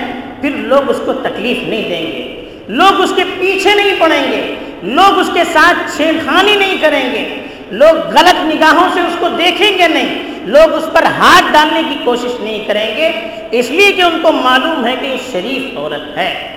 پھر 0.40 0.50
لوگ 0.50 0.90
اس 0.90 1.00
کو 1.06 1.12
تکلیف 1.12 1.58
نہیں 1.62 1.82
دیں 1.82 2.06
گے۔ 2.06 2.48
لوگ 2.68 3.00
اس 3.00 3.12
کے 3.16 3.24
پیچھے 3.40 3.74
نہیں 3.74 3.94
پڑیں 3.98 4.32
گے۔ 4.32 4.54
لوگ 4.82 5.18
اس 5.18 5.30
کے 5.34 5.44
ساتھ 5.52 5.96
چھیڑ 5.96 6.14
خانی 6.26 6.56
نہیں 6.56 6.76
کریں 6.80 7.12
گے۔ 7.12 7.34
لوگ 7.70 7.96
غلط 8.06 8.54
نگاہوں 8.54 8.88
سے 8.94 9.00
اس 9.00 9.16
کو 9.18 9.28
دیکھیں 9.28 9.78
گے 9.78 9.88
نہیں۔ 9.88 10.22
لوگ 10.46 10.74
اس 10.74 10.84
پر 10.92 11.02
ہاتھ 11.02 11.52
ڈالنے 11.52 11.82
کی 11.88 11.96
کوشش 12.04 12.40
نہیں 12.40 12.64
کریں 12.66 12.96
گے۔ 12.96 13.10
اس 13.50 13.70
لیے 13.70 13.92
کہ 13.92 14.02
ان 14.02 14.18
کو 14.22 14.32
معلوم 14.32 14.86
ہے 14.86 14.94
کہ 15.00 15.06
یہ 15.06 15.16
شریف 15.32 15.78
عورت 15.78 16.18
ہے۔ 16.18 16.55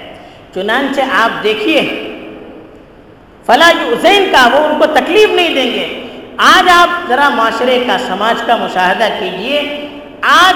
چنانچہ 0.55 1.01
آپ 1.11 1.43
دیکھیے۔ 1.43 1.81
فلاں 3.45 3.71
حسین 3.71 4.27
کا 4.31 4.49
وہ 4.53 4.57
ان 4.57 4.79
کو 4.79 4.85
تکلیف 4.85 5.29
نہیں 5.29 5.49
دیں 5.49 5.71
گے۔ 5.73 6.07
آج 6.37 6.69
آپ 6.75 7.07
ذرا 7.07 7.29
معاشرے 7.29 7.83
کا، 7.87 7.97
سماج 8.07 8.35
کا 8.45 8.55
مشاہدہ 8.55 9.07
کیجیے۔ 9.19 9.87
آج 10.21 10.55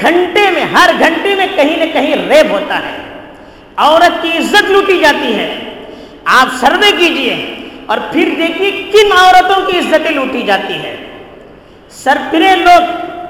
گھنٹے 0.00 0.50
میں، 0.50 0.64
ہر 0.64 0.90
گھنٹے 0.98 1.34
میں 1.34 1.46
کہیں 1.56 1.76
نہ 1.76 1.92
کہیں 1.92 2.14
ریب 2.14 2.50
ہوتا 2.50 2.78
ہے۔ 2.78 2.96
عورت 3.76 4.22
کی 4.22 4.28
عزت 4.28 4.70
لوٹی 4.70 4.98
جاتی 4.98 5.34
ہے۔ 5.34 5.58
آپ 6.24 6.48
سروے 6.60 6.90
کیجیے۔ 6.90 7.54
اور 7.86 7.98
پھر 8.12 8.34
دیکھیے 8.38 8.70
کن 8.70 9.12
عورتوں 9.12 9.66
کی 9.66 9.78
عزتیں 9.78 10.10
لوٹی 10.10 10.42
جاتی 10.42 10.74
ہے 10.74 10.96
سرپرے 11.90 12.56
لوگ 12.56 12.82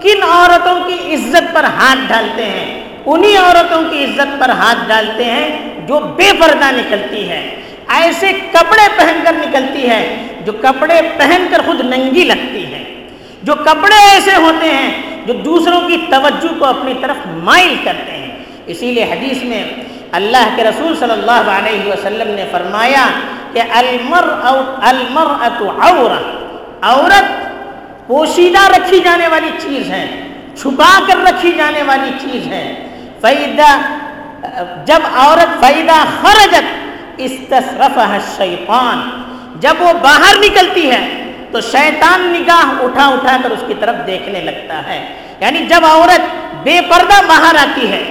کن 0.02 0.22
عورتوں 0.22 0.80
کی 0.86 1.14
عزت 1.14 1.54
پر 1.54 1.64
ہاتھ 1.64 1.98
ڈالتے 2.08 2.44
ہیں؟ 2.44 2.84
انہی 3.06 3.36
عورتوں 3.36 3.82
کی 3.90 4.04
عزت 4.04 4.40
پر 4.40 4.48
ہاتھ 4.48 4.78
ڈالتے 4.88 5.24
ہیں 5.24 5.77
جو 5.88 5.98
بے 5.98 6.30
پردہ 6.40 6.70
نکلتی 6.70 7.28
ہے، 7.28 7.42
ایسے 7.88 8.32
کپڑے 8.52 8.86
پہن 8.96 9.20
کر 9.24 9.32
نکلتی 9.32 9.88
ہے 9.90 10.02
جو 10.44 10.52
کپڑے 10.52 11.00
پہن 11.16 11.46
کر 11.50 11.60
خود 11.66 11.80
ننگی 11.80 12.24
لگتی 12.24 12.64
ہے۔ 12.74 12.84
جو 13.42 13.54
کپڑے 13.54 13.98
ایسے 14.10 14.36
ہوتے 14.36 14.68
ہیں 14.68 14.90
جو 15.26 15.32
دوسروں 15.32 15.80
کی 15.80 15.96
توجہ 16.10 16.58
کو 16.58 16.64
اپنی 16.64 16.94
طرف 17.00 17.16
مائل 17.26 17.74
کرتے 17.84 18.12
ہیں۔ 18.12 18.28
اسی 18.66 18.92
لیے 18.92 19.04
حدیث 19.04 19.42
میں 19.42 19.64
اللہ 20.12 20.48
کے 20.56 20.64
رسول 20.64 20.96
صلی 20.96 21.12
اللہ 21.12 21.50
علیہ 21.50 21.92
وسلم 21.92 22.34
نے 22.34 22.44
فرمایا 22.50 23.06
کہ 23.52 23.62
المر 23.70 24.28
المر 24.82 25.26
عورت 26.82 27.26
پوشیدہ 28.06 28.62
رکھی 28.68 29.00
جانے 29.00 29.28
والی 29.28 29.50
چیز 29.58 29.90
ہے، 29.90 30.06
چھپا 30.60 31.00
کر 31.06 31.16
رکھی 31.28 31.52
جانے 31.52 31.82
والی 31.82 32.10
چیز 32.20 32.46
ہے۔ 32.46 32.66
فیدہ 33.20 33.70
جب 34.84 34.98
عورت 35.14 35.64
فیدہ 35.64 36.04
خرجت 36.20 36.62
استصرف 37.16 37.98
شیطان 38.36 39.22
جب 39.60 39.74
وہ 39.78 39.92
باہر 39.92 40.36
نکلتی 40.38 40.90
ہے، 40.90 41.32
تو 41.52 41.60
شیطان 41.60 42.20
نگاہ 42.20 42.84
اٹھا 42.84 43.08
اٹھا 43.08 43.36
کر 43.42 43.50
اس 43.50 43.64
کی 43.66 43.74
طرف 43.80 44.06
دیکھنے 44.06 44.40
لگتا 44.40 44.86
ہے۔ 44.86 45.08
یعنی 45.40 45.66
جب 45.66 45.80
عورت 45.84 46.20
بے 46.62 46.80
پردہ 46.90 47.26
باہر 47.26 47.54
آتی 47.54 47.92
ہے، 47.92 48.04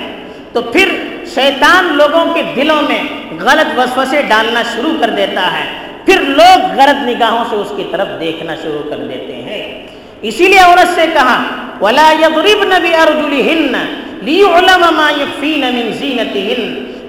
تو 0.54 0.62
پھر 0.62 0.96
شیطان 1.34 1.86
لوگوں 1.86 2.34
کے 2.34 2.44
دلوں 2.56 2.82
میں 2.82 3.04
غلط 3.42 3.80
وسوسے 3.80 4.22
ڈالنا 4.22 4.62
شروع 4.75 4.94
کر 5.00 5.10
دیتا 5.10 5.60
ہے۔ 5.60 5.66
پھر 6.06 6.22
لوگ 6.22 6.80
غلط 6.80 7.08
نگاہوں 7.08 7.46
سے 7.50 7.56
اس 7.56 7.72
کی 7.77 7.84
طرف 7.92 8.08
دیکھنا 8.20 8.56
شروع 8.56 8.89
کر 8.89 8.98
دیتے 8.98 9.36
ہیں۔ 9.36 9.88
اسی 10.22 10.48
لیے 10.48 10.60
عورت 10.60 10.96
سے 10.96 11.06
کہا، 11.13 11.44
ولا 11.82 12.12
يضربن 12.12 12.70
بارجلهن 12.70 13.75
من 14.24 15.92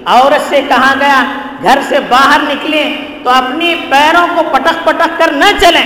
عورت 0.05 0.49
سے 0.49 0.61
کہا 0.67 0.93
گیا، 0.99 1.23
گھر 1.63 1.79
سے 1.89 1.97
باہر 2.09 2.39
نکلیں 2.49 2.95
تو 3.23 3.29
اپنی 3.29 3.75
پیروں 3.89 4.27
کو 4.35 4.43
پٹک 4.51 4.83
پٹک 4.83 5.17
کر 5.17 5.31
نہ 5.31 5.45
چلیں۔ 5.59 5.85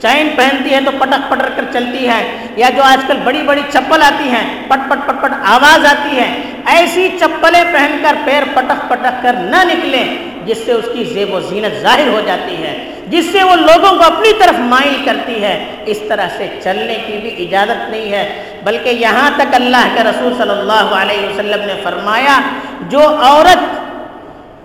چین 0.00 0.28
پہنتی 0.36 0.74
ہے 0.74 0.80
تو 0.84 0.90
پٹک 0.98 1.30
پٹک 1.30 1.56
کر 1.56 1.64
چلتی 1.72 2.08
ہے، 2.08 2.20
یا 2.56 2.68
جو 2.76 2.82
آج 2.82 3.04
کل 3.06 3.16
بڑی 3.24 3.42
بڑی 3.46 3.62
چپل 3.72 4.02
آتی 4.02 4.28
ہیں 4.28 4.44
پٹ 4.68 4.88
پٹ 4.90 5.06
پٹ 5.06 5.22
پٹ 5.22 5.32
آواز 5.44 5.86
آتی 5.86 6.16
ہے، 6.16 6.28
ایسی 6.66 7.08
چپلیں 7.20 7.64
پہن 7.72 7.98
کر 8.02 8.14
پیر 8.24 8.42
پٹک 8.54 8.88
پٹک 8.88 9.22
کر 9.22 9.32
نہ 9.32 9.64
نکلیں۔ 9.64 10.29
جس 10.46 10.58
سے 10.64 10.72
اس 10.72 10.84
کی 10.92 11.04
زیب 11.04 11.34
و 11.34 11.40
زینت 11.40 11.82
ظاہر 11.82 12.08
ہو 12.08 12.20
جاتی 12.26 12.54
ہے، 12.62 12.90
جس 13.06 13.26
سے 13.32 13.42
وہ 13.42 13.56
لوگوں 13.56 13.98
کو 13.98 14.04
اپنی 14.04 14.32
طرف 14.38 14.54
مائل 14.58 14.94
کرتی 15.04 15.42
ہے۔ 15.42 15.64
اس 15.86 16.00
طرح 16.08 16.28
سے 16.36 16.48
چلنے 16.62 16.94
کی 17.06 17.18
بھی 17.22 17.44
اجازت 17.44 17.90
نہیں 17.90 18.12
ہے۔ 18.12 18.44
بلکہ 18.64 18.88
یہاں 18.88 19.30
تک 19.36 19.54
اللہ 19.54 19.88
کے 19.94 20.04
رسول 20.04 20.34
صلی 20.38 20.50
اللہ 20.50 20.94
علیہ 20.94 21.26
وسلم 21.28 21.66
نے 21.66 21.74
فرمایا، 21.82 22.40
جو 22.80 23.00
عورت 23.00 23.80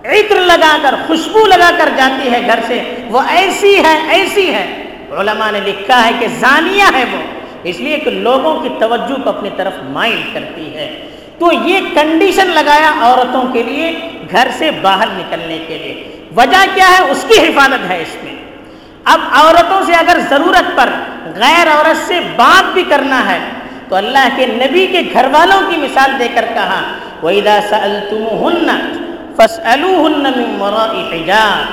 عطر 0.06 0.36
لگا 0.36 0.76
کر، 0.82 0.94
خوشبو 1.06 1.46
لگا 1.46 1.70
کر 1.78 1.88
جاتی 1.96 2.30
ہے 2.30 2.40
گھر 2.46 2.58
سے، 2.66 2.82
وہ 3.08 3.20
ایسی 3.28 3.78
ہے 3.84 4.00
ایسی 4.08 4.54
ہے۔ 4.54 4.66
علماء 5.18 5.50
نے 5.50 5.60
لکھا 5.64 6.06
ہے 6.06 6.10
کہ 6.18 6.26
زانیہ 6.40 6.82
ہے 6.94 7.04
وہ۔ 7.12 7.22
اس 7.62 7.80
لیے 7.80 7.96
کہ 7.96 8.10
لوگوں 8.10 8.60
کی 8.60 8.68
توجہ 8.78 9.22
کو 9.24 9.28
اپنی 9.28 9.50
طرف 9.56 9.72
مائل 9.82 10.22
کرتی 10.32 10.74
ہے۔ 10.74 11.08
تو 11.38 11.52
یہ 11.52 11.80
کنڈیشن 11.94 12.46
لگایا 12.46 12.92
عورتوں 13.00 13.52
کے 13.52 13.62
لیے 13.62 13.98
گھر 14.30 14.48
سے 14.58 14.70
باہر 14.70 15.06
نکلنے 15.10 15.58
کے 15.68 15.78
لیے۔ 15.78 16.26
وجہ 16.36 16.64
کیا 16.74 16.88
ہے؟ 16.90 17.10
اس 17.10 17.24
کی 17.28 17.46
حفاظت 17.46 17.90
ہے 17.90 18.02
اس 18.02 18.24
میں۔ 18.24 18.32
اب 19.04 19.20
عورتوں 19.32 19.80
سے 19.86 19.92
اگر 19.92 20.18
ضرورت 20.30 20.76
پر 20.76 20.88
غیر 21.36 21.68
عورت 21.68 22.06
سے 22.06 22.20
بات 22.36 22.72
بھی 22.72 22.82
کرنا 22.88 23.32
ہے، 23.32 23.38
تو 23.88 23.96
اللہ 23.96 24.28
کے 24.36 24.46
نبی 24.46 24.86
کے 24.86 25.02
گھر 25.12 25.26
والوں 25.32 25.70
کی 25.70 25.76
مثال 25.76 26.10
دے 26.18 26.28
کر 26.34 26.44
کہا، 26.54 26.82
وَإِذَا 27.22 27.60
سَأَلْتُمُهُنَّ 27.68 28.72
فَاسْأَلُوهُنَّ 29.36 30.28
مِن 30.36 30.62
وَرَاءِ 30.62 31.14
حِجَابٍ۔ 31.14 31.64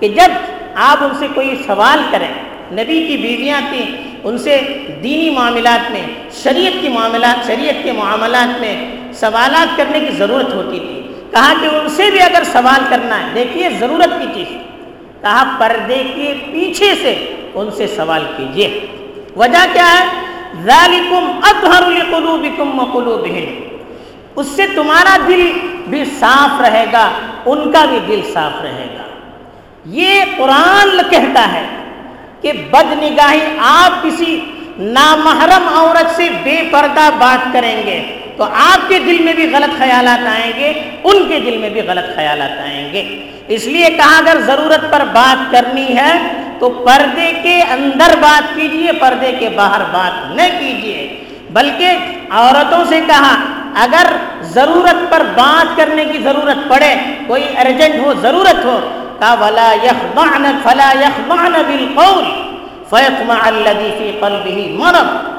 کہ 0.00 0.08
جب 0.08 0.30
آپ 0.74 1.04
ان 1.04 1.10
سے 1.18 1.26
کوئی 1.34 1.62
سوال 1.66 1.98
کریں، 2.10 2.28
نبی 2.72 3.06
کی 3.06 3.16
بیویاں 3.16 3.60
تھیں، 3.68 4.16
ان 4.24 4.38
سے 4.38 4.60
دینی 5.02 5.30
معاملات 5.30 5.90
میں، 5.90 6.02
شریعت 6.42 6.72
کی 6.80 6.88
معاملات، 6.88 7.46
شریعت 7.46 7.84
کے 7.84 7.92
معاملات 7.92 8.60
میں 8.60 8.96
سوالات 9.12 9.76
کرنے 9.76 10.00
کی 10.00 10.10
ضرورت 10.10 10.54
ہوتی 10.54 10.78
تھی۔ 10.78 11.01
کہا 11.32 11.52
کہ 11.60 11.66
ان 11.66 11.88
سے 11.88 12.10
بھی 12.10 12.20
اگر 12.20 12.42
سوال 12.52 12.84
کرنا 12.88 13.20
ہے، 13.20 13.28
دیکھیے 13.34 13.68
ضرورت 13.70 14.22
کی 14.22 14.26
چیز۔ 14.34 14.56
کہا 15.20 15.56
پردے 15.58 16.02
کے 16.14 16.34
پیچھے 16.52 16.94
سے 16.94 17.36
ان 17.54 17.70
سے 17.70 17.86
سوال 17.86 18.24
کیجیے 18.36 18.86
وجہ 19.36 19.66
کیا 19.72 20.00
ہے؟ 20.00 20.06
ذالکم 20.62 21.40
اطہر 21.42 21.90
لقلوبکم 21.90 22.80
وقلوبہم۔ 22.80 23.76
اس 24.36 24.46
سے 24.46 24.66
تمہارا 24.66 25.16
دل 25.26 25.52
بھی 25.86 26.04
صاف 26.04 26.60
رہے 26.60 26.84
گا، 26.92 27.10
ان 27.44 27.72
کا 27.72 27.84
بھی 27.84 27.98
دل 28.08 28.20
صاف 28.32 28.62
رہے 28.62 28.86
گا۔ 28.98 29.02
یہ 29.84 30.24
قرآن 30.36 31.00
کہتا 31.10 31.52
ہے 31.52 31.66
کہ 32.40 32.52
بد 32.70 33.02
نگاہی 33.02 33.40
آپ 33.58 34.02
کسی 34.02 34.40
نامحرم 34.78 35.68
عورت 35.74 36.16
سے 36.16 36.28
بے 36.42 36.68
پردہ 36.70 37.10
بات 37.18 37.52
کریں 37.52 37.82
گے۔ 37.86 38.18
تو 38.36 38.44
آپ 38.44 38.88
کے 38.88 38.98
دل 38.98 39.22
میں 39.22 39.32
بھی 39.32 39.50
غلط 39.52 39.78
خیالات 39.78 40.26
آئیں 40.26 40.52
گے، 40.58 40.72
ان 41.04 41.28
کے 41.28 41.40
دل 41.40 41.56
میں 41.56 41.70
بھی 41.70 41.80
غلط 41.80 42.16
خیالات 42.16 42.60
آئیں 42.60 42.92
گے۔ 42.92 43.30
اس 43.48 43.64
لیے 43.64 43.86
کہا، 43.90 44.18
اگر 44.18 44.40
ضرورت 44.40 44.92
پر 44.92 45.02
بات 45.12 45.52
کرنی 45.52 45.96
ہے 45.96 46.18
تو 46.58 46.70
پردے 46.70 47.32
کے 47.42 47.62
اندر 47.62 48.16
بات 48.20 48.54
کیجیے، 48.54 48.92
پردے 48.92 49.32
کے 49.38 49.48
باہر 49.48 49.80
بات 49.92 50.36
نہ 50.36 50.42
کیجیے۔ 50.58 51.24
بلکہ 51.50 51.88
عورتوں 52.30 52.84
سے 52.88 53.00
کہا، 53.06 53.34
اگر 53.74 54.06
ضرورت 54.40 55.10
پر 55.10 55.22
بات 55.34 55.76
کرنے 55.76 56.04
کی 56.04 56.18
ضرورت 56.18 56.68
پڑے، 56.68 56.94
کوئی 57.26 57.44
ارجنٹ 57.58 58.06
ہو، 58.06 58.12
ضرورت 58.20 58.64
ہو 58.64 58.98
ولا 59.40 59.72
يخضعن، 59.84 60.46
فلا 60.62 60.92
يخضعن 61.00 61.52
بالقول 61.52 62.24
فيطمع 62.90 63.46
الذي 63.46 63.90
في 63.98 64.10
قلبه 64.20 64.84
مرض۔ 64.84 65.31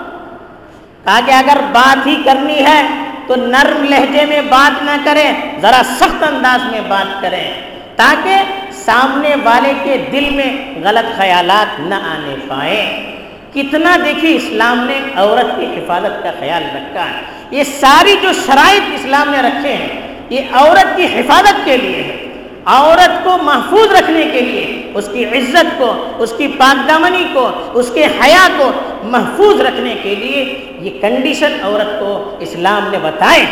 کہا 1.05 1.19
کہ 1.25 1.31
اگر 1.31 1.57
بات 1.71 2.07
ہی 2.07 2.15
کرنی 2.25 2.65
ہے 2.65 2.87
تو 3.27 3.35
نرم 3.35 3.83
لہجے 3.83 4.25
میں 4.25 4.41
بات 4.49 4.83
نہ 4.83 4.95
کریں، 5.03 5.33
ذرا 5.61 5.81
سخت 5.99 6.23
انداز 6.23 6.71
میں 6.71 6.81
بات 6.87 7.21
کریں، 7.21 7.53
تاکہ 7.95 8.35
سامنے 8.71 9.35
والے 9.43 9.73
کے 9.83 9.97
دل 10.11 10.29
میں 10.29 10.51
غلط 10.83 11.17
خیالات 11.17 11.79
نہ 11.79 11.95
آنے 11.95 12.35
پائیں۔ 12.47 13.13
کتنا 13.53 13.97
دیکھیے 14.05 14.35
اسلام 14.35 14.85
نے 14.87 14.99
عورت 15.15 15.59
کی 15.59 15.65
حفاظت 15.65 16.23
کا 16.23 16.31
خیال 16.39 16.63
رکھا 16.75 17.05
ہے۔ 17.05 17.21
یہ 17.51 17.63
ساری 17.63 18.15
جو 18.21 18.33
شرائط 18.45 18.81
اسلام 18.93 19.29
نے 19.29 19.37
رکھے 19.37 19.73
ہیں، 19.73 20.01
یہ 20.29 20.41
عورت 20.53 20.95
کی 20.95 21.05
حفاظت 21.05 21.65
کے 21.65 21.77
لیے 21.77 22.03
ہے۔ 22.03 22.17
عورت 22.65 23.23
کو 23.23 23.37
محفوظ 23.41 23.91
رکھنے 23.91 24.23
کے 24.33 24.41
لیے، 24.41 24.91
اس 24.93 25.09
کی 25.13 25.25
عزت 25.25 25.77
کو، 25.77 26.15
اس 26.17 26.33
کی 26.37 26.47
پاک 26.47 26.87
دامنی 26.89 27.25
کو، 27.33 27.49
اس 27.73 27.91
کے 27.93 28.05
حیا 28.05 28.47
کو 28.57 28.71
محفوظ 29.03 29.61
رکھنے 29.61 29.95
کے 30.03 30.15
لیے 30.15 30.72
یہ 30.83 30.99
کنڈیشن 31.01 31.53
عورت 31.63 31.99
کو 31.99 32.09
اسلام 32.45 32.89
نے 32.91 32.97
بتائے 33.01 33.45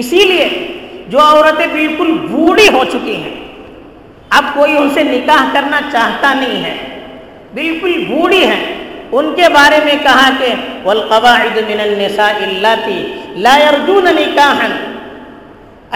اسی 0.00 0.24
لیے 0.24 0.48
جو 1.08 1.18
عورتیں 1.20 1.66
بالکل 1.72 2.10
بوڑھی 2.30 2.68
ہو 2.74 2.82
چکی 2.92 3.16
ہیں، 3.22 3.34
اب 4.38 4.44
کوئی 4.54 4.76
ان 4.78 4.90
سے 4.94 5.02
نکاح 5.04 5.48
کرنا 5.52 5.80
چاہتا 5.92 6.32
نہیں 6.34 6.64
ہے، 6.64 6.76
بالکل 7.54 8.04
بوڑھی 8.08 8.44
ہیں۔ 8.44 8.64
ان 9.12 9.32
کے 9.36 9.48
بارے 9.54 9.78
میں 9.84 9.94
کہا 10.02 10.28
کہ 10.38 10.48
والقواعد 10.82 11.56
من 11.68 11.80
النساء 11.80 12.36
اللاتی 12.42 12.98
لا 13.46 13.56
يرجون 13.58 14.06
نکاحا 14.16 14.68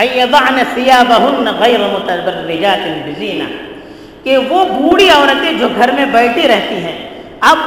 ایضعن 0.02 0.58
ثیابہن 0.74 1.48
غیر 1.58 1.80
متبرجات 1.92 2.86
بزینہ 3.06 3.44
کہ 4.24 4.36
وہ 4.50 4.64
بوڑھی 4.68 5.08
عورتیں 5.10 5.52
جو 5.58 5.68
گھر 5.76 5.90
میں 5.96 6.06
بیٹھی 6.12 6.48
رہتی 6.48 6.82
ہیں، 6.84 6.96
اب 7.50 7.58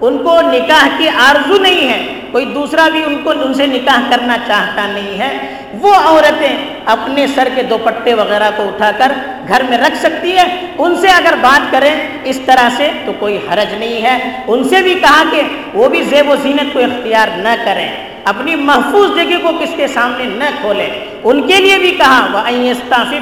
ان 0.00 0.18
کو 0.18 0.40
نکاح 0.40 0.88
کی 0.98 1.08
آرزو 1.08 1.62
نہیں 1.62 1.88
ہے 1.88 2.14
کوئی 2.30 2.44
دوسرا 2.44 2.88
بھی 2.88 3.04
ان 3.04 3.16
کو 3.24 3.30
ان 3.30 3.54
سے 3.54 3.66
نکاح 3.66 4.00
کرنا 4.10 4.36
چاہتا 4.46 4.86
نہیں 4.86 5.18
ہے۔ 5.18 5.56
وہ 5.80 5.94
عورتیں 5.94 6.56
اپنے 6.84 7.26
سر 7.26 7.48
کے 7.54 7.62
دوپٹے 7.62 8.14
وغیرہ 8.14 8.50
کو 8.56 8.62
اٹھا 8.62 8.90
کر 8.98 9.12
گھر 9.48 9.62
میں 9.70 9.78
رکھ 9.78 9.96
سکتی 9.96 10.36
ہے 10.36 10.66
ان 10.78 10.96
سے 10.96 11.08
اگر 11.08 11.34
بات 11.40 11.72
کریں 11.72 11.94
اس 12.24 12.40
طرح 12.46 12.68
سے 12.76 12.90
تو 13.06 13.12
کوئی 13.18 13.36
حرج 13.36 13.74
نہیں 13.74 14.02
ہے۔ 14.02 14.42
ان 14.46 14.68
سے 14.68 14.82
بھی 14.82 14.94
کہا 14.94 15.22
کہ 15.30 15.42
وہ 15.74 15.88
بھی 15.88 16.02
زیب 16.02 16.30
و 16.30 16.36
زینت 16.42 16.72
کو 16.72 16.78
اختیار 16.78 17.28
نہ 17.36 17.54
کریں۔ 17.64 17.88
اپنی 18.24 18.54
محفوظ 18.54 19.16
جگہ 19.16 19.38
کو 19.42 19.48
کس 19.60 19.70
کے 19.76 19.86
سامنے 19.86 20.24
نہ 20.24 20.44
کھولیں۔ 20.60 20.90
ان 21.24 21.46
کے 21.46 21.56
لیے 21.56 21.78
بھی 21.78 21.90
کہا 21.90 22.26
وہ 22.32 22.50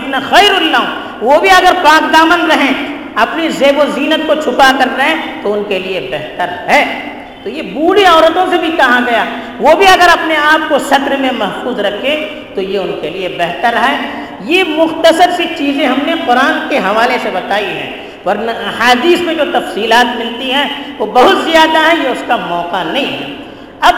نہ 0.07 0.17
خیر 0.31 0.55
اللہ 0.55 0.85
وہ 1.21 1.41
بھی 1.41 1.51
اگر 1.51 1.73
پاک 1.83 2.13
دامن 2.13 2.51
رہیں 2.51 2.94
اپنی 3.15 3.49
زیب 3.49 3.79
و 3.79 3.85
زینت 3.95 4.27
کو 4.27 4.35
چھپا 4.35 4.73
کر 4.79 4.89
رہیں 4.99 5.43
تو 5.43 5.53
ان 5.53 5.63
کے 5.69 5.79
لیے 5.79 6.09
بہتر 6.11 6.71
ہے۔ 6.71 7.11
تو 7.43 7.49
یہ 7.51 7.63
بوڑھی 7.63 8.05
عورتوں 8.05 8.47
سے 8.51 8.59
بھی 8.59 8.71
کہا 8.77 9.01
گیا، 9.07 9.25
وہ 9.59 9.75
بھی 9.75 9.87
اگر 9.89 10.09
اپنے 10.13 10.37
آپ 10.37 10.69
کو 10.69 10.79
سطر 10.79 11.17
میں 11.19 11.31
محفوظ 11.39 11.81
رکھے 11.81 12.29
تو 12.55 12.61
یہ 12.61 12.79
ان 12.79 12.99
کے 13.03 13.11
لیے 13.11 13.29
بہتر 13.29 13.75
ہے۔ 13.77 13.97
یہ 14.41 14.65
مختصر 14.65 15.31
سی 15.37 15.45
چیزیں 15.59 15.87
ہم 15.87 15.99
نے 16.07 16.13
قرآن 16.27 16.69
کے 16.69 16.79
حوالے 16.79 17.19
سے 17.23 17.31
بتائی 17.31 17.67
ہیں، 17.67 17.91
ورنہ 18.27 18.51
حادیث 18.51 19.21
میں 19.21 19.35
جو 19.35 19.45
تفصیلات 19.53 20.17
ملتی 20.17 20.53
ہیں 20.53 20.69
وہ 20.99 21.07
بہت 21.07 21.37
زیادہ 21.45 21.79
ہیں، 21.79 22.05
یہ 22.05 22.09
اس 22.09 22.23
کا 22.27 22.37
موقع 22.37 22.83
نہیں 22.83 23.13
ہے۔ 23.13 23.35
اب 23.81 23.95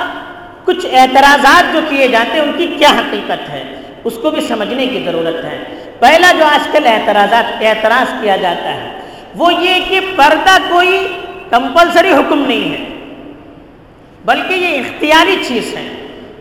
کچھ 0.65 0.87
اعتراضات 0.93 1.73
جو 1.73 1.81
کیے 1.89 2.09
جاتے 2.09 2.33
ہیں، 2.33 2.41
ان 2.41 2.53
کی 2.57 2.67
کیا 2.67 2.89
حقیقت 2.89 3.51
ہے؟ 3.51 3.63
اس 4.05 4.15
کو 4.23 4.31
بھی 4.31 4.47
سمجھنے 4.49 4.87
کی 4.87 5.03
ضرورت 5.05 5.45
ہے۔ 5.45 5.65
پہلا 6.01 6.33
جو 6.39 6.45
آج 6.45 6.69
کل 6.73 6.87
اعتراضات، 6.87 7.63
اعتراض 7.63 8.13
کیا 8.21 8.37
جاتا 8.37 8.75
ہے 8.75 9.06
وہ 9.37 9.53
یہ 9.55 9.81
کہ 9.89 10.01
پردہ 10.17 10.57
کوئی 10.69 11.07
کمپلسری 11.51 12.13
حکم 12.13 12.45
نہیں 12.47 12.71
ہے، 12.73 12.85
بلکہ 14.25 14.55
یہ 14.55 14.79
اختیاری 14.79 15.37
چیز 15.49 15.77
ہے، 15.77 15.87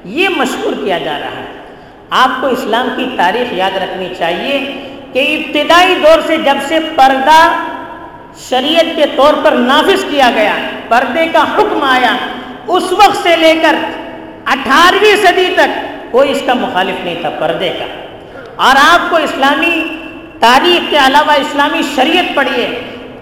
یہ 0.05 0.29
مشہور 0.29 0.73
کیا 0.83 0.97
جا 0.97 1.19
رہا 1.19 1.39
ہے۔ 1.39 1.45
آپ 2.09 2.41
کو 2.41 2.47
اسلام 2.47 2.89
کی 2.95 3.05
تاریخ 3.17 3.53
یاد 3.53 3.77
رکھنی 3.77 4.07
چاہیے 4.17 4.59
کہ 5.13 5.21
ابتدائی 5.35 5.95
دور 6.03 6.19
سے 6.27 6.37
جب 6.37 6.57
سے 6.67 6.79
پردہ 6.95 7.39
شریعت 8.49 8.95
کے 8.95 9.05
طور 9.15 9.33
پر 9.43 9.51
نافذ 9.51 10.05
کیا 10.09 10.29
گیا، 10.35 10.55
پردے 10.87 11.25
کا 11.33 11.43
حکم 11.57 11.83
آیا، 11.83 12.15
اس 12.67 12.91
وقت 12.91 13.17
سے 13.23 13.35
لے 13.35 13.53
کر 13.61 13.75
اٹھارہویں 14.45 15.15
صدی 15.15 15.53
تک 15.55 15.77
کوئی 16.11 16.31
اس 16.31 16.41
کا 16.45 16.53
مخالف 16.53 17.03
نہیں 17.05 17.15
تھا 17.21 17.29
پردے 17.29 17.69
کا۔ 17.79 17.85
اور 18.55 18.75
آپ 18.81 19.09
کو 19.09 19.15
اسلامی 19.17 19.75
تاریخ 20.39 20.89
کے 20.89 20.98
علاوہ 20.98 21.32
اسلامی 21.32 21.82
شریعت 21.96 22.36
پڑھیے 22.36 22.67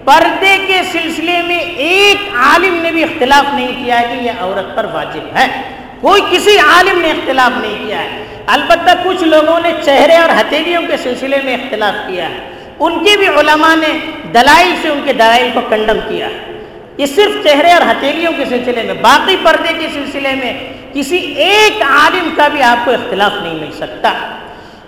پردے 0.04 0.58
کے 0.66 0.80
سلسلے 0.92 1.42
میں 1.42 1.58
ایک 1.58 2.16
عالم 2.34 2.74
نے 2.74 2.90
بھی 2.90 3.02
اختلاف 3.02 3.54
نہیں 3.54 3.84
کیا 3.84 4.00
ہے 4.00 4.06
کہ 4.06 4.24
یہ 4.24 4.30
عورت 4.40 4.76
پر 4.76 4.86
واجب 4.92 5.36
ہے۔ 5.36 5.62
کوئی 6.00 6.22
کسی 6.30 6.58
عالم 6.58 6.98
نے 7.00 7.10
اختلاف 7.10 7.60
نہیں 7.60 7.86
کیا 7.86 7.98
ہے۔ 7.98 8.24
البتہ 8.46 8.90
کچھ 9.04 9.24
لوگوں 9.24 9.60
نے 9.60 9.72
چہرے 9.84 10.16
اور 10.16 10.28
ہتھیلیوں 10.40 10.82
کے 10.82 10.96
سلسلے 10.96 11.38
میں 11.44 11.54
اختلاف 11.54 11.94
کیا 12.06 12.30
ہے۔ 12.30 12.54
ان 12.78 13.04
کے 13.04 13.16
بھی 13.16 13.28
علماء 13.28 13.74
نے 13.74 13.98
دلائل 14.34 14.74
سے 14.82 14.88
ان 14.88 15.00
کے 15.04 15.12
دلائل 15.12 15.50
کو 15.54 15.60
کنڈم 15.60 15.98
کیا 16.08 16.26
ہے۔ 16.26 16.52
یہ 16.96 17.06
صرف 17.06 17.44
چہرے 17.44 17.72
اور 17.72 17.82
ہتھیلیوں 17.82 18.32
کے 18.36 18.44
سلسلے 18.44 18.82
میں، 18.82 18.94
باقی 18.94 19.36
پردے 19.42 19.72
کے 19.78 19.88
سلسلے 19.94 20.34
میں 20.34 20.52
کسی 20.92 21.16
ایک 21.16 21.82
عالم 21.82 22.28
کا 22.36 22.48
بھی 22.48 22.62
آپ 22.62 22.84
کو 22.84 22.90
اختلاف 22.90 23.32
نہیں 23.42 23.54
مل 23.54 23.72
سکتا۔ 23.76 24.12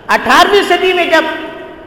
اٹھارہویں 0.07 0.61
صدی 0.67 0.93
میں 0.93 1.05
جب 1.05 1.23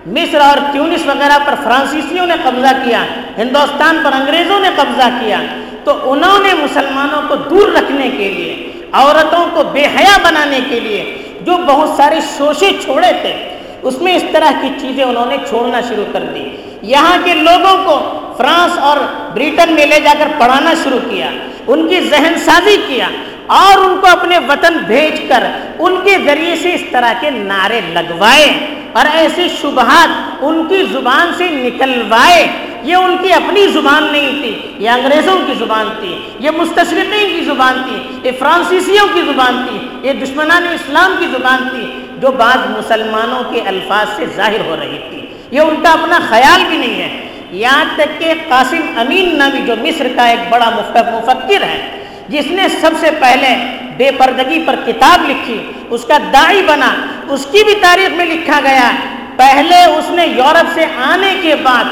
مصر 0.07 0.41
اور 0.41 0.59
ٹیونس 0.73 1.07
وغیرہ 1.07 1.39
پر 1.45 1.55
فرانسیسیوں 1.63 2.27
نے 2.27 2.35
قبضہ 2.43 2.75
کیا، 2.85 3.05
ہندوستان 3.39 4.01
پر 4.05 4.13
انگریزوں 4.13 4.61
نے 4.61 4.69
قبضہ 4.77 5.09
کیا۔ 5.21 5.41
تو 5.85 6.13
انہوں 6.13 6.39
نے 6.39 6.55
مسلمانوں 6.55 7.23
کو 7.29 7.37
دور 7.37 7.69
رکھنے 7.69 8.11
کے 8.19 8.29
لیے، 8.29 8.73
عورتوں 8.93 9.47
کو 9.55 9.63
بے 9.65 9.85
حیا 9.85 10.17
بنانے 10.23 10.61
کے 10.69 10.81
لیے 10.81 11.23
جو 11.41 11.53
بہت 11.67 11.89
سارے 11.97 12.21
شوشے 12.39 12.71
چھوڑے 12.85 13.13
تھے، 13.21 13.35
اس 13.83 14.03
میں 14.03 14.17
اس 14.17 14.25
طرح 14.33 14.51
کی 14.61 14.69
چیزیں 14.81 15.05
انہوں 15.05 15.27
نے 15.27 15.37
چھوڑنا 15.49 15.81
شروع 15.89 16.05
کر 16.13 16.23
دی۔ 16.35 16.49
یہاں 16.83 17.17
کے 17.25 17.35
لوگوں 17.35 17.77
کو 17.85 18.21
فرانس 18.37 18.79
اور 18.79 18.97
بریٹن 19.35 19.73
میں 19.73 19.87
لے 19.87 20.01
جا 20.01 20.15
کر 20.19 20.29
پڑھانا 20.39 20.75
شروع 20.83 20.99
کیا، 21.11 21.31
ان 21.67 21.89
کی 21.89 22.01
ذہن 22.01 22.33
سازی 22.45 22.77
کیا۔ 22.87 23.09
اور 23.51 23.79
ان 23.79 24.01
کو 24.01 24.07
اپنے 24.07 24.39
وطن 24.39 24.77
بھیج 24.87 25.21
کر 25.29 25.45
ان 25.79 25.97
کے 26.05 26.17
ذریعے 26.25 26.57
سے 26.57 26.75
اس 26.75 26.83
طرح 26.91 27.13
کے 27.21 27.31
نعرے 27.31 27.81
لگوائے 27.93 28.75
اور 28.93 29.05
ایسی 29.13 29.49
شبہات 29.61 30.09
ان 30.41 30.67
کی 30.69 30.83
زبان 30.93 31.33
سے 31.39 31.49
نکلوائے 31.51 32.47
یہ 32.83 32.97
ان 32.97 33.17
کی 33.23 33.33
اپنی 33.33 33.67
زبان 33.67 34.13
نہیں 34.13 34.43
تھی، 34.43 34.75
یہ 34.79 34.91
انگریزوں 34.91 35.39
کی 35.47 35.53
زبان 35.59 35.89
تھی، 36.01 36.21
یہ 36.39 36.51
مستشرقین 36.51 37.39
کی 37.39 37.45
زبان 37.45 37.83
تھی، 37.87 38.19
یہ 38.23 38.33
فرانسیسیوں 38.39 39.07
کی 39.15 39.23
زبان 39.23 39.67
تھی، 39.69 40.09
یہ 40.09 40.13
دشمنان 40.13 40.69
اسلام 40.69 41.15
کی 41.19 41.27
زبان 41.27 41.69
تھی 41.71 42.05
جو 42.19 42.31
بعض 42.31 42.59
مسلمانوں 42.79 43.53
کے 43.53 43.61
الفاظ 43.67 44.07
سے 44.17 44.25
ظاہر 44.37 44.61
ہو 44.67 44.77
رہی 44.81 44.99
تھی۔ 45.11 45.27
یہ 45.51 45.61
ان 45.61 45.75
کا 45.83 45.93
اپنا 45.93 46.19
خیال 46.29 46.65
بھی 46.69 46.77
نہیں 46.77 47.03
ہے۔ 47.03 47.29
یہاں 47.51 47.85
تک 47.97 48.21
کہ 48.21 48.35
قاسم 48.49 48.99
امین 48.99 49.39
نامی 49.39 49.61
جو 49.67 49.75
مصر 49.83 50.09
کا 50.17 50.27
ایک 50.27 50.41
بڑا 50.51 50.71
مفکر 50.71 51.63
ہے 51.63 52.00
جس 52.31 52.47
نے 52.47 52.69
سب 52.81 52.91
سے 53.01 53.11
پہلے 53.21 53.49
بے 53.97 54.11
پردگی 54.19 54.63
پر 54.67 54.75
کتاب 54.87 55.31
لکھی، 55.31 55.59
اس 55.91 56.05
کا 56.05 56.19
دائی 56.33 56.63
بنا، 56.67 56.91
اس 57.29 57.47
کی 57.53 57.65
بھی 57.65 57.75
تاریخ 57.81 58.13
میں 58.13 58.27
لکھا 58.27 58.61
گیا۔ 58.63 58.91
پہلے 59.37 59.85
اس 59.85 60.11
نے 60.11 60.27
یورپ 60.27 60.67
سے 60.75 60.85
آنے 61.05 61.35
کے 61.43 61.55
بعد 61.63 61.85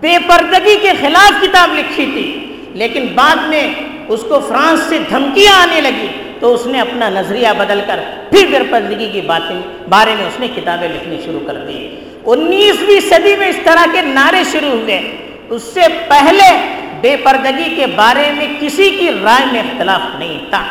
بے 0.00 0.16
پردگی 0.26 0.76
کے 0.82 0.90
خلاف 1.00 1.42
کتاب 1.42 1.74
لکھی 1.74 2.06
تھی، 2.12 2.26
لیکن 2.74 3.06
بعد 3.14 3.36
میں 3.48 3.74
اس 4.08 4.24
کو 4.28 4.40
فرانس 4.48 4.80
سے 4.88 4.98
دھمکیاں 5.10 5.54
آنے 5.62 5.80
لگی۔ 5.80 6.06
تو 6.40 6.54
اس 6.54 6.66
نے 6.66 6.80
اپنا 6.80 7.08
نظریہ 7.08 7.48
بدل 7.58 7.80
کر 7.86 8.00
پھر 8.30 8.46
بے 8.50 8.58
پردگی 8.70 9.08
کی 9.12 9.20
باتیں، 9.20 9.60
بارے 9.88 10.14
میں 10.18 10.26
اس 10.26 10.40
نے 10.40 10.48
کتابیں 10.56 10.88
لکھنی 10.88 11.16
شروع 11.24 11.40
کر 11.46 11.54
دی۔ 11.54 11.78
انیسویں 12.24 13.00
صدی 13.00 13.36
میں 13.36 13.48
اس 13.48 13.58
طرح 13.64 13.86
کے 13.92 14.02
نعرے 14.02 14.42
شروع 14.52 14.70
ہوئے۔ 14.70 15.00
اس 15.48 15.62
سے 15.74 15.80
پہلے 16.08 16.48
بے 17.00 17.16
پردگی 17.16 17.74
کے 17.76 17.86
بارے 17.86 18.32
میں 18.36 18.46
کسی 18.60 18.90
کی 18.90 19.10
رائے 19.24 19.46
میں 19.52 19.60
اختلاف 19.60 20.18
نہیں 20.18 20.38
تھا۔ 20.50 20.64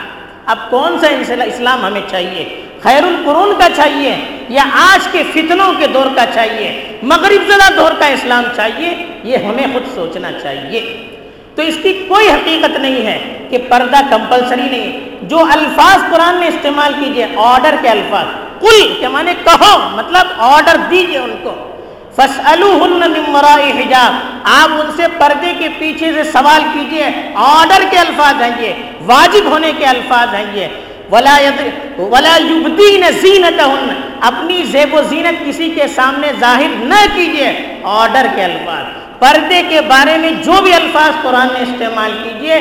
اب 0.45 0.57
کون 0.69 0.99
سا 0.99 1.41
اسلام 1.43 1.85
ہمیں 1.85 2.01
چاہیے؟ 2.11 2.61
خیر 2.83 3.03
القرون 3.03 3.53
کا 3.59 3.67
چاہیے 3.75 4.15
یا 4.49 4.63
آج 4.71 5.07
کے 5.11 5.23
فتنوں 5.33 5.73
کے 5.79 5.87
دور 5.87 6.05
کا 6.15 6.25
چاہیے؟ 6.33 6.97
مغرب 7.03 7.51
زدہ 7.51 7.75
دور 7.75 7.91
کا 7.99 8.07
اسلام 8.07 8.43
چاہیے؟ 8.55 9.05
یہ 9.23 9.37
ہمیں 9.37 9.67
خود 9.73 9.95
سوچنا 9.95 10.31
چاہیے۔ 10.31 11.07
تو 11.55 11.61
اس 11.61 11.77
کی 11.83 12.05
کوئی 12.07 12.29
حقیقت 12.29 12.79
نہیں 12.79 13.05
ہے 13.05 13.47
کہ 13.49 13.57
پردہ 13.69 13.97
کمپلسری 14.09 14.69
نہیں 14.69 15.09
جو 15.21 15.39
الفاظ 15.39 16.11
قرآن 16.11 16.35
میں 16.35 16.47
استعمال 16.47 16.93
کیجیے، 16.99 17.27
آرڈر 17.35 17.75
کے 17.81 17.89
الفاظ۔ 17.89 18.25
کل 18.59 18.93
کے 18.99 19.07
معنی 19.07 19.31
کہو 19.43 19.89
مطلب 19.91 20.27
آرڈر 20.37 20.77
دیجیے 20.91 21.17
ان 21.17 21.35
کو۔ 21.43 21.68
حجاب 23.78 24.13
آپ 24.43 24.69
ان 24.72 24.91
سے 24.95 25.04
پردے 25.17 25.54
کے 25.60 25.67
پیچھے 25.80 26.13
سے 26.13 26.24
سوال 26.24 26.63
کیجیے، 26.74 27.10
آرڈر 27.36 27.84
کے 27.89 27.98
الفاظ 27.98 28.41
ہیں 28.41 28.52
یہ 28.60 28.74
واجب 29.06 29.45
ہونے 29.45 29.72
کے 29.78 29.86
الفاظ 29.86 30.34
ہیں 30.36 30.45
یہ 30.54 30.67
ولا 31.12 32.38
یبدین 32.38 33.04
زینتہن 33.12 33.93
اپنی 34.22 34.63
زیب 34.63 34.93
و 34.93 35.02
زینت 35.02 35.45
کسی 35.45 35.69
کے 35.69 35.88
سامنے 35.88 36.28
ظاہر 36.39 36.76
نہ 36.80 37.15
کیجیے، 37.15 37.78
آرڈر 37.84 38.28
کے 38.36 38.43
الفاظ۔ 38.43 38.84
پردے 39.19 39.62
کے 39.69 39.82
بارے 39.82 40.17
میں 40.17 40.30
جو 40.30 40.62
بھی 40.62 40.74
الفاظ 40.74 41.22
قرآن 41.22 41.48
میں 41.54 41.62
استعمال 41.62 42.12
کیجیے، 42.24 42.60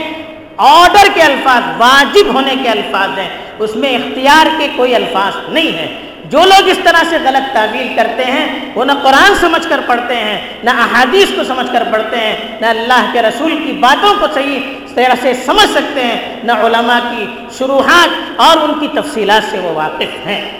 آرڈر 0.56 1.08
کے 1.14 1.22
الفاظ، 1.22 1.62
واجب 1.78 2.34
ہونے 2.34 2.54
کے 2.62 2.68
الفاظ 2.68 3.18
ہیں۔ 3.18 3.28
اس 3.58 3.76
میں 3.76 3.90
اختیار 3.96 4.46
کے 4.58 4.68
کوئی 4.76 4.94
الفاظ 4.94 5.32
نہیں 5.48 5.78
ہیں۔ 5.78 6.07
جو 6.28 6.38
لوگ 6.38 6.68
اس 6.68 6.78
طرح 6.84 7.04
سے 7.10 7.16
غلط 7.24 7.54
تعویل 7.54 7.92
کرتے 7.96 8.24
ہیں، 8.24 8.72
وہ 8.74 8.84
نہ 8.84 8.92
قرآن 9.02 9.34
سمجھ 9.40 9.68
کر 9.68 9.80
پڑھتے 9.86 10.16
ہیں، 10.16 10.40
نہ 10.64 10.70
احادیث 10.70 11.28
کو 11.36 11.44
سمجھ 11.44 11.72
کر 11.72 11.82
پڑھتے 11.92 12.16
ہیں، 12.16 12.36
نہ 12.60 12.66
اللہ 12.66 13.10
کے 13.12 13.22
رسول 13.22 13.62
کی 13.64 13.72
باتوں 13.72 14.14
کو 14.20 14.26
صحیح 14.34 14.60
طرح 14.94 15.14
سے 15.22 15.32
سمجھ 15.34 15.70
سکتے 15.70 16.00
ہیں، 16.04 16.36
نہ 16.44 16.52
علماء 16.52 16.98
کی 17.10 17.26
شروحات 17.58 18.08
اور 18.36 18.56
ان 18.56 18.78
کی 18.80 18.88
تفصیلات 18.88 19.42
سے 19.50 19.58
وہ 19.58 19.72
واقف 19.72 20.26
ہیں۔ 20.26 20.50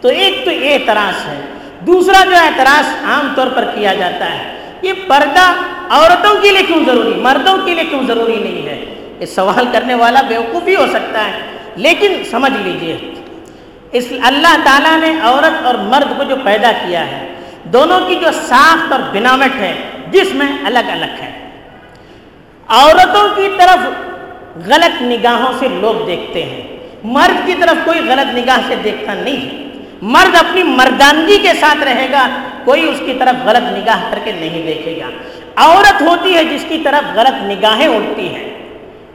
تو 0.00 0.08
ایک 0.08 0.44
تو 0.44 0.50
یہ 0.50 0.74
اعتراض 0.74 1.28
ہے۔ 1.28 1.40
دوسرا 1.80 2.24
جو 2.24 2.36
اعتراض 2.36 3.04
عام 3.04 3.32
طور 3.36 3.46
پر 3.46 3.64
کیا 3.74 3.94
جاتا 3.94 4.30
ہے، 4.30 4.72
یہ 4.82 4.92
پردہ 5.06 5.52
عورتوں 5.90 6.40
کے 6.42 6.50
لیے 6.50 6.62
کیوں 6.62 6.84
ضروری، 6.86 7.14
مردوں 7.14 7.56
کے 7.64 7.74
لیے 7.74 7.84
کیوں 7.84 8.06
ضروری 8.06 8.36
نہیں 8.36 8.68
ہے؟ 8.68 8.84
یہ 9.20 9.26
سوال 9.26 9.66
کرنے 9.72 9.94
والا 9.94 10.22
بیوقوف 10.22 10.62
بھی 10.62 10.76
ہو 10.76 10.86
سکتا 10.86 11.24
ہے، 11.26 11.32
لیکن 11.76 12.22
سمجھ 12.30 12.52
لیجیے۔ 12.52 12.96
اس 13.96 14.06
اللہ 14.22 14.56
تعالیٰ 14.64 15.00
نے 15.00 15.20
عورت 15.22 15.66
اور 15.66 15.74
مرد 15.74 16.18
کو 16.18 16.22
جو 16.22 16.36
پیدا 16.44 16.72
کیا 16.72 17.06
ہے، 17.06 17.34
دونوں 17.64 18.00
کی 18.08 18.14
جو 18.14 18.28
ساخت 18.32 18.92
اور 18.92 19.00
بناوٹ 19.12 19.60
ہے، 19.60 19.74
جس 20.10 20.34
میں 20.34 20.46
الگ 20.64 20.90
الگ 20.92 21.22
ہے۔ 21.22 21.50
عورتوں 22.68 23.28
کی 23.36 23.48
طرف 23.58 23.78
غلط 24.66 25.02
نگاہوں 25.02 25.52
سے 25.58 25.68
لوگ 25.68 26.06
دیکھتے 26.06 26.42
ہیں۔ 26.42 26.62
مرد 27.04 27.46
کی 27.46 27.54
طرف 27.60 27.76
کوئی 27.84 28.00
غلط 28.08 28.34
نگاہ 28.34 28.58
سے 28.68 28.74
دیکھتا 28.84 29.14
نہیں 29.14 29.46
ہے۔ 29.46 29.84
مرد 30.02 30.34
اپنی 30.34 30.62
مردانگی 30.62 31.38
کے 31.38 31.52
ساتھ 31.60 31.84
رہے 31.84 32.08
گا، 32.12 32.28
کوئی 32.64 32.88
اس 32.88 32.98
کی 33.06 33.14
طرف 33.18 33.46
غلط 33.46 33.78
نگاہ 33.78 34.10
کر 34.10 34.18
کے 34.24 34.32
نہیں 34.32 34.66
دیکھے 34.66 35.00
گا۔ 35.00 35.10
عورت 35.56 36.02
ہوتی 36.02 36.34
ہے 36.34 36.44
جس 36.44 36.64
کی 36.68 36.78
طرف 36.84 37.16
غلط 37.16 37.42
نگاہیں 37.42 37.88
اٹھتی 37.88 38.28
ہیں۔ 38.28 38.58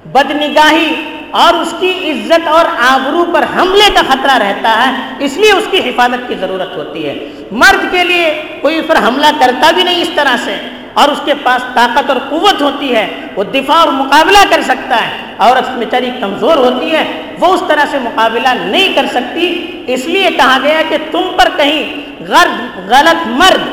بد 0.06 0.32
نگاہی 0.32 1.18
اور 1.32 1.54
اس 1.54 1.74
کی 1.80 1.92
عزت 2.12 2.48
اور 2.48 2.66
آبرو 2.88 3.24
پر 3.34 3.44
حملے 3.56 3.90
کا 3.96 4.02
خطرہ 4.10 4.38
رہتا 4.38 4.72
ہے، 4.80 5.26
اس 5.26 5.38
لیے 5.38 5.52
اس 5.52 5.68
کی 5.72 5.80
حفاظت 5.90 6.28
کی 6.28 6.36
ضرورت 6.40 6.76
ہوتی 6.78 7.08
ہے۔ 7.08 7.16
مرد 7.62 7.92
کے 7.92 8.04
لیے 8.04 8.28
کوئی 8.62 8.78
اس 8.80 8.88
پر 8.88 8.98
حملہ 9.08 9.32
کرتا 9.40 9.72
بھی 9.72 9.84
نہیں 9.84 10.02
اس 10.02 10.10
طرح 10.16 10.36
سے، 10.46 10.56
اور 10.94 11.10
اس 11.10 11.20
کے 11.26 11.34
پاس 11.44 11.62
طاقت 11.74 12.10
اور 12.10 12.18
قوت 12.30 12.62
ہوتی 12.62 12.94
ہے، 12.96 13.08
وہ 13.36 13.44
دفاع 13.54 13.76
اور 13.76 13.92
مقابلہ 13.94 14.44
کر 14.50 14.62
سکتا 14.62 15.02
ہے۔ 15.02 15.10
عورت 15.38 15.70
بیچاری 15.78 16.10
کمزور 16.20 16.58
ہوتی 16.58 16.92
ہے، 16.92 17.04
وہ 17.40 17.54
اس 17.54 17.64
طرح 17.68 17.86
سے 17.92 18.00
مقابلہ 18.00 18.54
نہیں 18.64 18.94
کر 18.96 19.06
سکتی۔ 19.12 19.46
اس 19.88 20.06
لیے 20.06 20.30
کہا 20.38 20.58
گیا 20.64 20.82
کہ 20.90 20.98
تم 21.12 21.30
پر 21.38 21.50
کہیں 21.58 21.84
غرض، 22.28 22.90
غلط 22.90 23.28
مرد، 23.40 23.64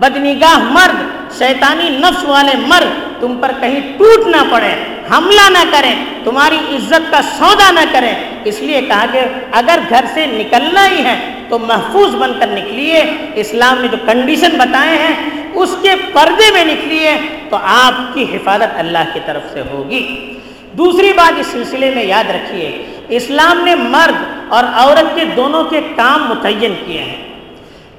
بدنگاہ 0.00 0.58
مرد، 0.70 0.98
شیطانی 1.38 1.88
نفس 1.98 2.24
والے 2.24 2.56
مرد 2.66 3.04
تم 3.20 3.38
پر 3.40 3.52
کہیں 3.60 3.80
ٹوٹ 3.98 4.26
نہ 4.26 4.36
پڑے، 4.50 4.74
حملہ 5.10 5.50
نہ 5.50 5.70
کریں 5.70 5.94
تمہاری 6.24 6.56
عزت 6.56 7.10
کا 7.10 7.22
سودا 7.22 7.70
نہ 7.70 7.80
کریں 7.92 8.14
اس 8.44 8.60
لیے 8.60 8.80
کہا 8.80 9.06
کہ 9.12 9.20
اگر 9.52 9.78
گھر 9.88 10.04
سے 10.14 10.26
نکلنا 10.26 10.90
ہی 10.90 11.04
ہے 11.04 11.34
تو 11.48 11.58
محفوظ 11.58 12.14
بن 12.14 12.32
کر 12.40 12.46
نکلیے۔ 12.46 13.04
اسلام 13.34 13.78
نے 13.80 13.88
جو 13.88 13.96
کنڈیشن 14.06 14.58
بتائے 14.58 14.98
ہیں، 14.98 15.30
اس 15.54 15.76
کے 15.82 15.90
پردے 16.12 16.52
میں 16.52 16.64
نکلیے 16.64 17.16
تو 17.50 17.56
آپ 17.62 18.14
کی 18.14 18.36
حفاظت 18.36 18.74
اللہ 18.76 19.04
کی 19.12 19.20
طرف 19.26 19.42
سے 19.52 19.62
ہوگی۔ 19.70 20.32
دوسری 20.72 21.12
بات 21.12 21.38
اس 21.38 21.46
سلسلے 21.46 21.90
میں 21.94 22.04
یاد 22.04 22.30
رکھیے، 22.30 22.86
اسلام 23.08 23.64
نے 23.64 23.74
مرد 23.74 24.14
اور 24.48 24.64
عورت 24.74 25.14
کے 25.14 25.24
دونوں 25.24 25.64
کے 25.64 25.80
کام 25.96 26.28
متعین 26.28 26.74
کیے 26.86 27.00
ہیں۔ 27.00 27.28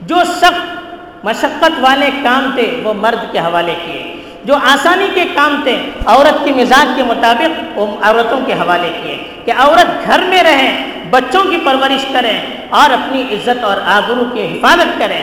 جو 0.02 0.16
سخت 0.36 0.78
مشقت 1.26 1.72
والے 1.80 2.10
کام 2.24 2.52
تھے، 2.56 2.82
وہ 2.84 2.94
مرد 2.94 3.32
کے 3.32 3.40
حوالے 3.40 3.76
کیے۔ 3.86 4.17
جو 4.46 4.56
آسانی 4.72 5.08
کے 5.14 5.24
کام 5.34 5.60
تھے، 5.64 5.78
عورت 6.06 6.44
کے 6.46 6.52
مزاج 6.52 6.92
کے 6.96 7.04
مطابق 7.04 7.80
وہ 7.80 7.88
عورتوں 8.02 8.40
کے 8.46 8.54
حوالے 8.54 8.90
کیے 9.02 9.18
کہ 9.46 9.52
عورت 9.58 10.06
گھر 10.06 10.24
میں 10.30 10.44
رہیں، 10.44 10.86
بچوں 11.10 11.44
کی 11.50 11.58
پرورش 11.66 12.06
کریں 12.14 12.38
اور 12.70 12.94
اپنی 12.94 13.22
عزت 13.32 13.64
اور 13.64 13.78
آبرو 13.96 14.24
کی 14.34 14.46
حفاظت 14.46 14.98
کریں۔ 15.00 15.22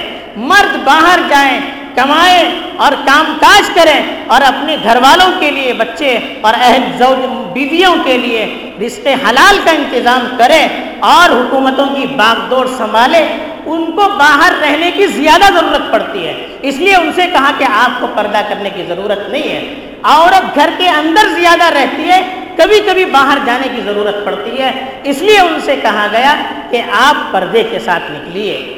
مرد 0.50 0.77
باہر 0.85 1.20
جائیں، 1.29 1.61
کمائیں 1.94 2.44
اور 2.77 2.92
کام 3.05 3.27
کاج 3.40 3.68
کریں 3.74 4.00
اور 4.27 4.42
اپنے 4.42 4.77
گھر 4.83 4.96
والوں 5.03 5.40
کے 5.40 5.50
لیے 5.50 5.72
بچے 5.72 6.12
اور 6.40 6.55
اہل 6.61 6.85
زوج 6.98 7.27
بیویوں 7.53 7.94
کے 8.05 8.16
لیے 8.18 8.44
رشتے 8.81 9.14
حلال 9.24 9.59
کا 9.64 9.70
انتظام 9.70 10.27
کریں 10.38 10.66
اور 11.12 11.31
حکومتوں 11.31 11.87
کی 11.94 12.07
باغ 12.16 12.38
دوڑ 12.50 12.66
سنبھالے 12.79 13.24
ان 13.66 13.85
کو 13.85 14.03
باہر 14.18 14.53
رہنے 14.62 14.90
کی 14.90 15.07
زیادہ 15.07 15.53
ضرورت 15.53 15.92
پڑتی 15.92 16.27
ہے۔ 16.27 16.46
اس 16.62 16.77
لیے 16.77 16.96
ان 16.96 17.11
سے 17.14 17.27
کہا 17.27 17.50
کہ 17.59 17.64
آپ 17.64 18.00
کو 18.00 18.07
پردہ 18.14 18.40
کرنے 18.48 18.70
کی 18.70 18.85
ضرورت 18.88 19.29
نہیں 19.29 19.48
ہے۔ 19.48 19.74
عورت 20.03 20.55
گھر 20.55 20.70
کے 20.79 20.88
اندر 20.88 21.40
زیادہ 21.40 21.64
رہتی 21.64 22.09
ہے 22.09 22.44
کبھی 22.57 22.81
کبھی 22.81 23.05
باہر 23.05 23.38
جانے 23.46 23.68
کی 23.77 23.83
ضرورت 23.83 24.24
پڑتی 24.24 24.59
ہے۔ 24.59 25.00
اس 25.03 25.18
لیے 25.18 25.38
ان 25.38 25.61
سے 25.64 25.77
کہا 25.83 26.07
گیا 26.12 26.35
کہ 26.70 26.83
آپ 26.92 27.33
پردے 27.33 27.62
کے 27.62 27.79
ساتھ 27.79 28.12
نکلیے۔ 28.12 28.74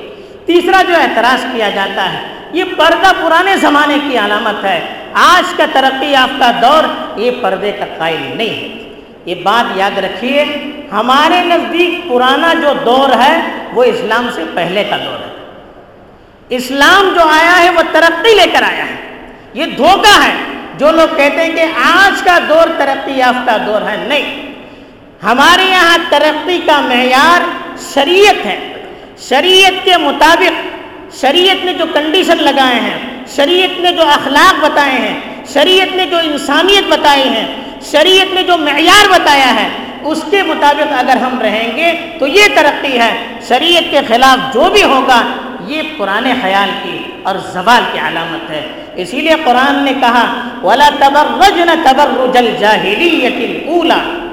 تیسرا 0.47 0.83
جو 0.83 0.95
اعتراض 0.95 1.45
کیا 1.53 1.71
جاتا 1.71 2.13
ہے، 2.13 2.21
یہ 2.53 2.65
پردہ 2.77 3.13
پرانے 3.23 3.57
زمانے 3.57 3.99
کی 4.09 4.19
علامت 4.19 4.65
ہے۔ 4.65 4.81
آج 5.13 5.55
کا 5.57 5.67
ترقی 5.73 6.07
یافتہ 6.07 6.45
دور 6.63 6.85
یہ 7.19 7.31
پردے 7.41 7.73
کا 7.73 7.85
قائل 7.99 8.37
نہیں 8.37 8.49
ہے۔ 8.49 8.91
یہ 9.25 9.35
بات 9.43 9.77
یاد 9.77 9.99
رکھیے 9.99 10.45
ہمارے 10.93 11.41
نزدیک 11.41 12.09
پرانا 12.09 12.55
جو 12.55 12.73
دور 12.85 13.09
ہے، 13.23 13.41
وہ 13.73 13.85
اسلام 13.85 14.29
سے 14.35 14.45
پہلے 14.55 14.85
کا 14.85 14.97
دور 14.97 15.19
ہے۔ 15.21 15.45
اسلام 16.49 17.15
جو 17.15 17.21
آیا 17.21 17.59
ہے، 17.59 17.71
وہ 17.71 17.83
ترقی 17.93 18.35
لے 18.35 18.47
کر 18.53 18.63
آیا 18.63 18.85
ہے۔ 18.85 19.29
یہ 19.55 19.67
دھوکہ 19.67 20.23
ہے۔ 20.23 20.33
جو 20.79 20.91
لوگ 20.91 21.17
کہتے 21.17 21.45
ہیں 21.45 21.53
کہ 21.53 21.65
آج 21.85 22.23
کا 22.23 22.39
دور 22.49 22.69
ترقی 22.79 23.13
یافتہ 23.13 23.51
دور 23.67 23.83
ہے، 23.83 23.97
نہیں۔ 24.09 24.55
ہمارے 25.23 25.65
یہاں 25.65 25.99
ترقی 26.09 26.61
کا 26.67 26.81
معیار 26.81 27.41
شریعت 27.95 28.47
ہے۔ 28.47 28.73
شریعت 29.19 29.85
کے 29.85 29.97
مطابق، 29.97 30.53
شریعت 31.21 31.65
نے 31.65 31.73
جو 31.73 31.85
کنڈیشن 31.95 32.37
لگائے 32.37 32.81
ہیں، 32.81 33.25
شریعت 33.37 33.81
نے 33.81 33.93
جو 33.93 34.03
اخلاق 34.03 34.65
بتائے 34.65 34.93
ہیں، 34.93 35.21
شریعت 35.53 35.97
نے 35.97 36.07
جو 36.07 36.17
انسانیت 36.17 36.85
بتائی 36.89 37.29
ہیں 37.29 37.47
شریعت 37.91 38.35
نے 38.35 38.43
جو 38.43 38.57
معیار 38.57 39.09
بتایا 39.09 39.55
ہے 39.55 39.69
اس 40.07 40.25
کے 40.31 40.43
مطابق 40.43 40.93
اگر 40.99 41.17
ہم 41.17 41.41
رہیں 41.41 41.77
گے 41.77 41.93
تو 42.19 42.27
یہ 42.27 42.43
ترقی 42.55 42.99
ہے، 42.99 43.39
شریعت 43.49 43.83
کے 43.91 44.01
خلاف 44.09 44.55
جو 44.55 44.71
بھی 44.73 44.83
ہوگا، 44.83 45.23
یہ 45.67 45.83
پرانے 45.97 46.35
خیال 46.43 46.69
کی 46.83 46.99
اور 47.23 47.35
زوال 47.53 47.83
کی 47.93 47.99
علامت 47.99 48.51
ہے۔ 48.51 48.85
اسی 48.97 49.21
لیے 49.21 49.35
قرآن 49.45 49.85
نے 49.85 49.93
کہا، 50.01 50.49
ولا 50.63 50.89
تبرجن 50.99 51.71
تبرج 51.85 52.37
الجاہلیت 52.37 53.37
الاولى 53.37 54.29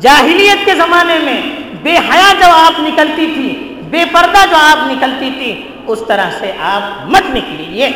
جاہلیت 0.00 0.64
کے 0.64 0.74
زمانے 0.74 1.18
میں 1.18 1.40
بے 1.82 1.96
حیا 1.96 2.32
جو 2.40 2.46
آپ 2.50 2.80
نکلتی 2.80 3.26
تھی، 3.26 3.74
بے 3.90 4.04
پردہ 4.12 4.50
جو 4.50 4.56
آپ 4.56 4.92
نکلتی 4.92 5.30
تھی، 5.30 5.62
اس 5.86 6.02
طرح 6.08 6.30
سے 6.38 6.52
آپ 6.62 7.06
مت 7.06 7.34
نکلیے۔ 7.34 7.90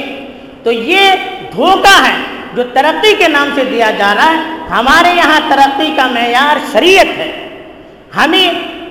تو 0.62 0.72
یہ 0.72 1.10
دھوکہ 1.52 2.02
ہے۔ 2.02 2.41
جو 2.54 2.62
ترقی 2.64 3.14
کے 3.14 3.28
نام 3.28 3.48
سے 3.54 3.64
دیا 3.64 3.90
جا 3.90 4.14
رہا 4.14 4.30
ہے، 4.30 4.40
ہمارے 4.70 5.08
یہاں 5.16 5.40
ترقی 5.48 5.92
کا 5.96 6.06
معیار 6.06 6.56
شریعت 6.72 7.18
ہے۔ 7.18 7.48
ہمیں 8.16 8.48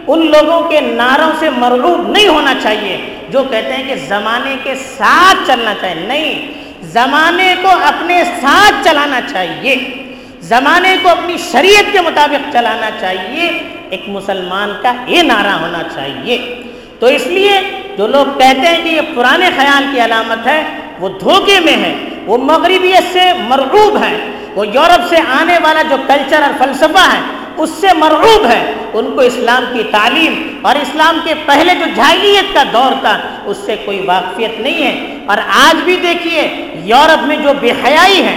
ان 0.07 0.31
لوگوں 0.31 0.69
کے 0.69 0.81
نعروں 0.81 1.31
سے 1.39 1.49
مرغوب 1.49 2.07
نہیں 2.07 2.27
ہونا 2.27 2.53
چاہیے 2.63 2.97
جو 3.29 3.43
کہتے 3.43 3.73
ہیں 3.73 3.83
کہ 3.87 3.95
زمانے 3.95 4.55
کے 4.63 4.75
ساتھ 4.75 5.37
چلنا 5.47 5.73
چاہیے۔ 5.81 6.07
نہیں، 6.07 6.51
زمانے 6.81 7.55
کو 7.61 7.67
اپنے 7.67 8.23
ساتھ 8.41 8.75
چلانا 8.83 9.19
چاہیے۔ 9.31 9.75
زمانے 10.41 10.97
کو 11.03 11.09
اپنی 11.09 11.35
شریعت 11.51 11.93
کے 11.93 12.01
مطابق 12.01 12.53
چلانا 12.53 12.89
چاہیے۔ 12.99 13.51
ایک 13.89 14.03
مسلمان 14.07 14.73
کا 14.81 14.93
یہ 15.07 15.21
نعرہ 15.21 15.51
ہونا 15.51 15.83
چاہیے۔ 15.95 16.61
تو 16.99 17.05
اس 17.05 17.27
لیے 17.27 17.61
جو 17.97 18.07
لوگ 18.07 18.25
کہتے 18.25 18.67
ہیں 18.67 18.83
کہ 18.83 18.89
یہ 18.89 19.01
پرانے 19.15 19.49
خیال 19.57 19.83
کی 19.93 20.01
علامت 20.01 20.47
ہے، 20.47 20.63
وہ 20.99 21.09
دھوکے 21.09 21.59
میں 21.59 21.77
ہے۔ 21.77 21.95
وہ 22.25 22.37
مغربیت 22.37 23.13
سے 23.13 23.31
مرعوب 23.47 24.03
ہے 24.03 24.31
وہ 24.55 24.67
یورپ 24.67 25.09
سے 25.09 25.15
آنے 25.39 25.57
والا 25.63 25.81
جو 25.81 25.95
کلچر 26.07 26.41
اور 26.41 26.53
فلسفہ 26.57 27.11
ہے 27.13 27.19
اس 27.57 27.69
سے 27.69 27.87
مرعوب 27.97 28.45
ہے 28.45 28.73
ان 28.93 29.11
کو 29.15 29.21
اسلام 29.21 29.63
کی 29.73 29.83
تعلیم 29.91 30.59
اور 30.61 30.75
اسلام 30.75 31.19
کے 31.23 31.33
پہلے 31.45 31.73
جو 31.75 31.85
جاہلیت 31.95 32.53
کا 32.53 32.63
دور 32.73 32.91
تھا، 33.01 33.17
اس 33.45 33.57
سے 33.65 33.75
کوئی 33.85 33.99
واقفیت 34.05 34.59
نہیں 34.59 34.83
ہے۔ 34.83 35.17
اور 35.25 35.37
آج 35.37 35.83
بھی 35.83 35.95
دیکھیے، 35.95 36.65
یورپ 36.83 37.25
میں 37.27 37.35
جو 37.35 37.49
بے 37.59 37.71
حیائی 37.71 38.23
ہے 38.23 38.35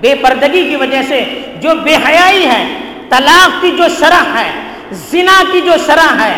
بے 0.00 0.14
پردگی 0.14 0.68
کی 0.70 0.76
وجہ 0.76 1.02
سے 1.08 1.24
جو 1.60 1.70
بے 1.82 1.94
حیائی 1.94 2.46
ہے 2.46 2.64
طلاق 3.10 3.62
کی 3.62 3.70
جو 3.70 3.84
شرح 3.98 4.38
ہے، 4.38 4.50
زنا 4.92 5.42
کی 5.52 5.60
جو 5.60 5.72
شرح 5.86 6.24
ہے، 6.24 6.36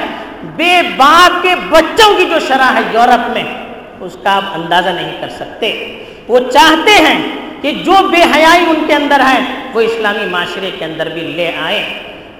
بے 0.56 0.82
باپ 0.96 1.42
کے 1.42 1.54
بچوں 1.70 2.14
کی 2.14 2.24
جو 2.24 2.38
شرح 2.48 2.72
ہے 2.74 2.80
یورپ 2.92 3.30
میں، 3.30 3.44
اس 4.00 4.16
کا 4.22 4.36
آپ 4.36 4.42
اندازہ 4.54 4.88
نہیں 4.88 5.20
کر 5.20 5.28
سکتے۔ 5.28 5.94
وہ 6.28 6.38
چاہتے 6.52 6.90
ہیں 6.90 7.18
کہ 7.62 7.70
جو 7.70 7.92
بے 8.10 8.22
حیائی 8.34 8.64
ان 8.68 8.84
کے 8.86 8.94
اندر 8.94 9.20
ہے 9.20 9.38
وہ 9.74 9.80
اسلامی 9.80 10.26
معاشرے 10.30 10.70
کے 10.78 10.84
اندر 10.84 11.08
بھی 11.08 11.20
لے 11.20 11.50
آئے 11.62 11.84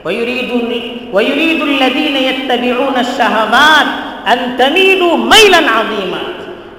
وَيُرِيدُ 0.05 1.63
الَّذِينَ 1.63 2.17
يَتَّبِعُونَ 2.19 2.97
الشَّهَوَاتِ 2.97 3.89
أَن 4.33 4.57
تَمِيلُوا 4.57 5.17
مَيْلًا 5.17 5.81
عَظِيمًا۔ 5.81 6.23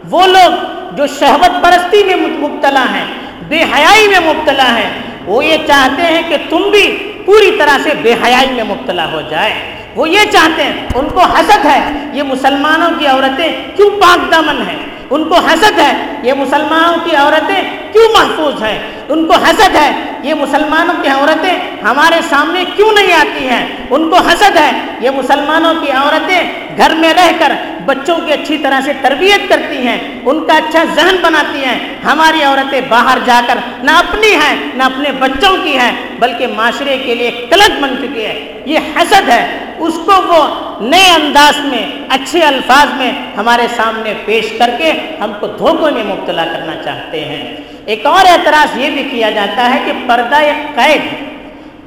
وہ 0.10 0.28
لوگ 0.28 0.52
جو 0.95 1.08
شہوت 1.08 1.63
پرستی 1.63 2.04
میں 2.04 2.15
مبتلا 2.15 2.86
ہیں، 2.93 3.06
بے 3.48 3.63
حیائی 3.63 4.08
میں 4.08 4.19
مبتلا 4.19 4.78
ہیں، 4.78 4.89
وہ 5.26 5.45
یہ 5.45 5.58
چاہتے 5.67 6.02
ہیں 6.02 6.22
کہ 6.30 6.38
تم 6.50 6.69
بھی 6.72 7.13
پوری 7.26 7.52
طرح 7.60 7.78
سے 7.84 7.89
بے 8.02 8.13
حیائی 8.13 8.52
میں 8.52 8.63
مبتلا 8.63 9.12
ہو 9.12 9.22
جائے۔ 9.30 9.54
وہ 9.95 10.10
یہ 10.10 10.32
چاہتے 10.32 10.63
ہیں، 10.63 10.88
ان 10.95 11.06
کو 11.13 11.19
حسد 11.19 11.65
ہے، 11.65 11.80
یہ 12.13 12.24
مسلمانوں 12.24 12.91
کی 13.00 13.08
عورتیں 13.08 13.50
کیوں 13.76 13.89
پاک 13.89 14.32
دامن 14.32 14.62
ہیں؟ 14.69 14.80
ان 15.10 15.24
کو 15.30 15.36
حسد 15.36 15.80
ہے، 15.80 15.91
یہ 16.24 16.34
مسلمانوں 16.34 16.98
کی 17.04 17.15
عورتیں 17.15 17.62
کیوں 17.93 18.08
محفوظ 18.13 18.62
ہیں؟ 18.63 18.78
ان 19.10 19.26
کو 19.28 19.34
حسد 19.43 19.76
ہے، 19.76 19.91
یہ 20.24 20.34
مسلمانوں 20.34 20.95
کی 21.02 21.10
عورتیں 21.10 21.54
ہمارے 21.84 22.19
سامنے 22.30 22.63
کیوں 22.76 22.91
نہیں 22.91 23.13
آتی 23.13 23.48
ہیں؟ 23.48 23.65
ان 23.89 24.10
کو 24.10 24.17
حسد 24.28 24.58
ہے، 24.58 24.72
یہ 25.00 25.10
مسلمانوں 25.15 25.74
کی 25.82 25.91
عورتیں 25.91 26.41
گھر 26.78 26.95
میں 26.95 27.13
رہ 27.13 27.32
کر 27.39 27.54
بچوں 27.89 28.17
کی 28.25 28.34
اچھی 28.34 28.58
طرح 28.58 28.80
سے 28.86 28.91
تربیت 29.02 29.49
کرتی 29.49 29.78
ہیں، 29.88 29.99
ان 30.25 30.45
کا 30.45 30.54
اچھا 30.58 30.84
ذہن 30.95 31.15
بناتی 31.21 31.65
ہیں۔ 31.65 31.80
ہماری 32.06 32.43
عورتیں 32.43 32.82
باہر 32.89 33.17
جا 33.25 33.41
کر 33.47 33.58
نہ 33.84 33.91
اپنی 33.91 34.36
ہیں، 34.36 34.56
نہ 34.75 34.84
اپنے 34.84 35.12
بچوں 35.12 35.58
کی 35.63 35.78
ہیں، 35.78 35.91
بلکہ 36.19 36.47
معاشرے 36.47 36.97
کے 36.97 37.15
لیے 37.15 37.32
کلک 37.49 37.71
بن 37.82 37.95
چکی 38.02 38.25
ہے۔ 38.25 38.62
یہ 38.65 38.80
حسد 38.95 39.30
ہے۔ 39.30 39.65
اس 39.78 39.93
کو 40.06 40.12
وہ 40.28 40.41
نئے 40.82 41.10
انداز 41.10 41.65
میں، 41.65 41.86
اچھے 42.10 42.39
الفاظ 42.41 42.88
میں 42.97 43.12
ہمارے 43.38 43.67
سامنے 43.75 44.13
پیش 44.25 44.45
کر 44.60 44.69
کے 44.78 44.91
ہم 45.21 45.32
کو 45.39 45.47
دھوکوں 45.47 45.91
میں 45.91 46.04
مبتلا 46.04 46.45
کرنا 46.45 46.84
چاہتے 46.84 47.25
ہیں۔ 47.25 47.56
ایک 47.86 48.06
اور 48.06 48.25
اعتراض 48.25 48.78
یہ 48.78 48.89
بھی 48.89 49.04
کیا 49.04 49.30
جاتا 49.30 49.73
ہے 49.73 49.80
کہ 49.86 49.91
پردہ 50.08 50.36
ایک 50.36 50.75
قید 50.75 51.02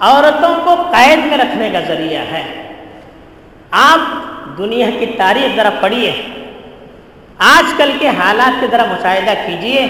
عورتوں 0.01 0.55
کو 0.65 0.75
قید 0.83 1.19
میں 1.25 1.39
رکھنے 1.39 1.71
کا 1.71 1.81
ذریعہ 1.81 2.23
ہے۔ 2.33 2.45
آپ 3.71 4.01
دنیا 4.59 4.89
کی 4.99 5.07
تاریخ 5.17 5.57
ذرا 5.57 5.71
پڑھیے۔ 5.81 6.13
آج 7.49 7.73
کل 7.77 7.91
کے 7.99 8.09
حالات 8.19 8.61
کے 8.61 8.67
ذرا 8.71 8.85
مشاہدہ 8.91 9.35
کیجیے 9.47 9.87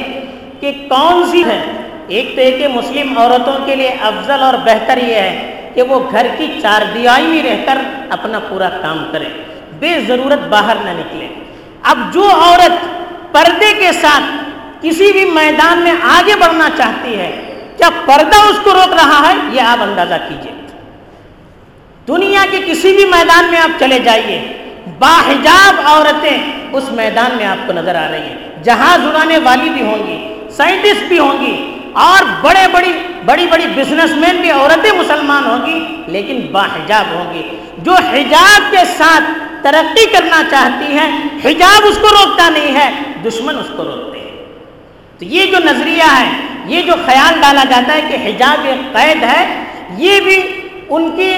کہ 0.60 0.72
کون 0.88 1.24
سی 1.30 1.42
ہے؟ 1.46 1.60
ایک 2.08 2.34
تو 2.34 2.40
ایک 2.40 2.60
مسلم 2.74 3.18
عورتوں 3.18 3.56
کے 3.66 3.74
لیے 3.76 3.90
افضل 4.08 4.42
اور 4.42 4.54
بہتر 4.64 4.98
یہ 4.98 5.14
ہے 5.16 5.70
کہ 5.74 5.82
وہ 5.82 5.98
گھر 6.10 6.26
کی 6.36 6.46
چار 6.62 6.82
دیائی 6.94 7.26
میں 7.26 7.42
رہ 7.42 7.62
کر 7.66 7.78
اپنا 8.10 8.38
پورا 8.48 8.68
کام 8.82 9.04
کرے 9.12 9.28
بے 9.78 9.92
ضرورت 10.06 10.46
باہر 10.48 10.76
نہ 10.84 10.90
نکلے 10.98 11.28
اب 11.90 11.98
جو 12.12 12.28
عورت 12.30 12.74
پردے 13.32 13.72
کے 13.78 13.92
ساتھ 13.92 14.24
کسی 14.80 15.10
بھی 15.12 15.24
میدان 15.30 15.78
میں 15.78 15.92
آگے 16.10 16.34
بڑھنا 16.40 16.68
چاہتی 16.76 17.18
ہے، 17.18 17.30
کیا 17.76 17.88
پردہ 18.06 18.38
اس 18.48 18.58
کو 18.64 18.74
روک 18.74 18.92
رہا 18.92 19.20
ہے؟ 19.26 19.34
یہ 19.52 19.60
آپ 19.66 19.82
اندازہ 19.82 20.14
کیجیے 20.28 20.51
دنیا 22.08 22.44
کے 22.50 22.58
کسی 22.66 22.92
بھی 22.92 23.04
میدان 23.04 23.44
میں 23.50 23.58
آپ 23.58 23.80
چلے 23.80 23.98
جائیے۔ 23.98 24.40
باحجاب 24.98 25.80
عورتیں 25.84 26.38
اس 26.72 26.92
میدان 26.92 27.36
میں 27.36 27.46
آپ 27.46 27.66
کو 27.66 27.72
نظر 27.72 27.94
آ 27.94 28.10
رہی 28.10 28.20
ہیں۔ 28.20 28.62
جہاز 28.62 29.06
اڑانے 29.06 29.38
والی 29.38 29.70
بھی 29.70 29.82
ہوں 29.82 30.06
گی، 30.06 30.50
سائنٹسٹ 30.50 31.04
بھی 31.08 31.18
ہوں 31.18 31.40
گی 31.40 31.78
اور 31.92 32.24
بڑے 32.42 32.66
بڑی 32.72 32.92
بڑی 33.24 33.46
بڑی 33.46 33.66
بزنس 33.74 34.10
مین 34.10 34.36
بھی 34.36 34.50
عورتیں 34.50 34.98
مسلمان 34.98 35.46
ہوں 35.46 35.66
گی، 35.66 36.02
لیکن 36.06 36.40
باحجاب 36.52 37.14
ہوں 37.14 37.34
گی۔ 37.34 37.42
جو 37.78 37.92
حجاب 37.92 38.70
کے 38.70 38.84
ساتھ 38.98 39.24
ترقی 39.62 40.06
کرنا 40.06 40.42
چاہتی 40.50 40.98
ہیں، 40.98 41.10
حجاب 41.44 41.80
اس 41.84 41.98
کو 41.98 42.08
روکتا 42.08 42.48
نہیں 42.48 42.74
ہے، 42.74 42.90
دشمن 43.24 43.58
اس 43.58 43.70
کو 43.76 43.84
روکتے 43.84 44.18
ہیں۔ 44.18 44.44
تو 45.18 45.24
یہ 45.24 45.46
جو 45.46 45.58
نظریہ 45.64 46.02
ہے، 46.02 46.30
یہ 46.66 46.82
جو 46.82 46.92
خیال 47.06 47.34
ڈالا 47.40 47.64
جاتا 47.70 47.94
ہے 47.94 48.00
کہ 48.08 48.28
حجاب 48.28 48.64
ایک 48.64 48.92
قید 48.92 49.22
ہے، 49.22 49.64
یہ 49.96 50.20
بھی 50.20 50.60
ان 50.88 51.10
کی 51.16 51.32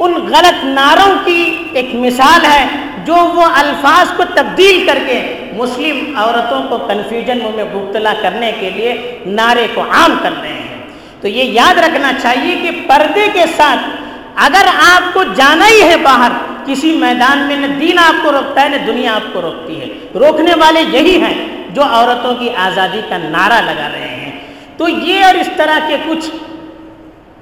ان 0.00 0.14
غلط 0.14 0.64
نعروں 0.64 1.14
کی 1.24 1.56
ایک 1.72 1.94
مثال 1.94 2.44
ہے 2.44 2.66
جو 3.04 3.14
وہ 3.14 3.42
الفاظ 3.42 4.06
کو 4.16 4.22
تبدیل 4.34 4.86
کر 4.86 4.98
کے 5.06 5.50
مسلم 5.52 6.16
عورتوں 6.16 6.62
کو 6.68 6.78
کنفیوژن 6.78 7.38
میں 7.54 7.64
مبتلا 7.74 8.14
کرنے 8.22 8.52
کے 8.60 8.70
لیے 8.70 9.18
نعرے 9.26 9.66
کو 9.74 9.82
عام 9.90 10.18
کر 10.22 10.30
رہے 10.40 10.48
ہیں۔ 10.48 10.86
تو 11.20 11.28
یہ 11.28 11.44
یاد 11.44 11.78
رکھنا 11.78 12.12
چاہیے 12.22 12.56
کہ 12.62 12.70
پردے 12.88 13.26
کے 13.32 13.44
ساتھ 13.56 13.78
اگر 14.36 14.66
آپ 14.96 15.14
کو 15.14 15.24
جانا 15.24 15.68
ہی 15.68 15.82
ہے 15.82 15.96
باہر، 15.96 16.30
کسی 16.66 16.96
میدان 16.96 17.38
میں 17.38 17.56
نہ 17.56 17.66
دین 17.66 17.98
آپ 17.98 18.24
کو 18.24 18.32
روکتا 18.32 18.62
ہے، 18.62 18.68
نہ 18.68 18.76
دنیا 18.76 19.14
آپ 19.14 19.32
کو 19.32 19.42
روکتی 19.42 19.80
ہے۔ 19.80 19.86
روکنے 20.14 20.52
والے 20.60 20.80
یہی 20.92 21.22
ہیں 21.22 21.46
جو 21.70 21.82
عورتوں 21.82 22.34
کی 22.34 22.48
آزادی 22.56 23.00
کا 23.08 23.16
نعرہ 23.16 23.62
لگا 23.62 23.88
رہے 23.92 24.08
ہیں۔ 24.08 24.40
تو 24.76 24.88
یہ 24.88 25.24
اور 25.24 25.34
اس 25.34 25.48
طرح 25.56 25.78
کے 25.88 25.96
کچھ 26.06 26.30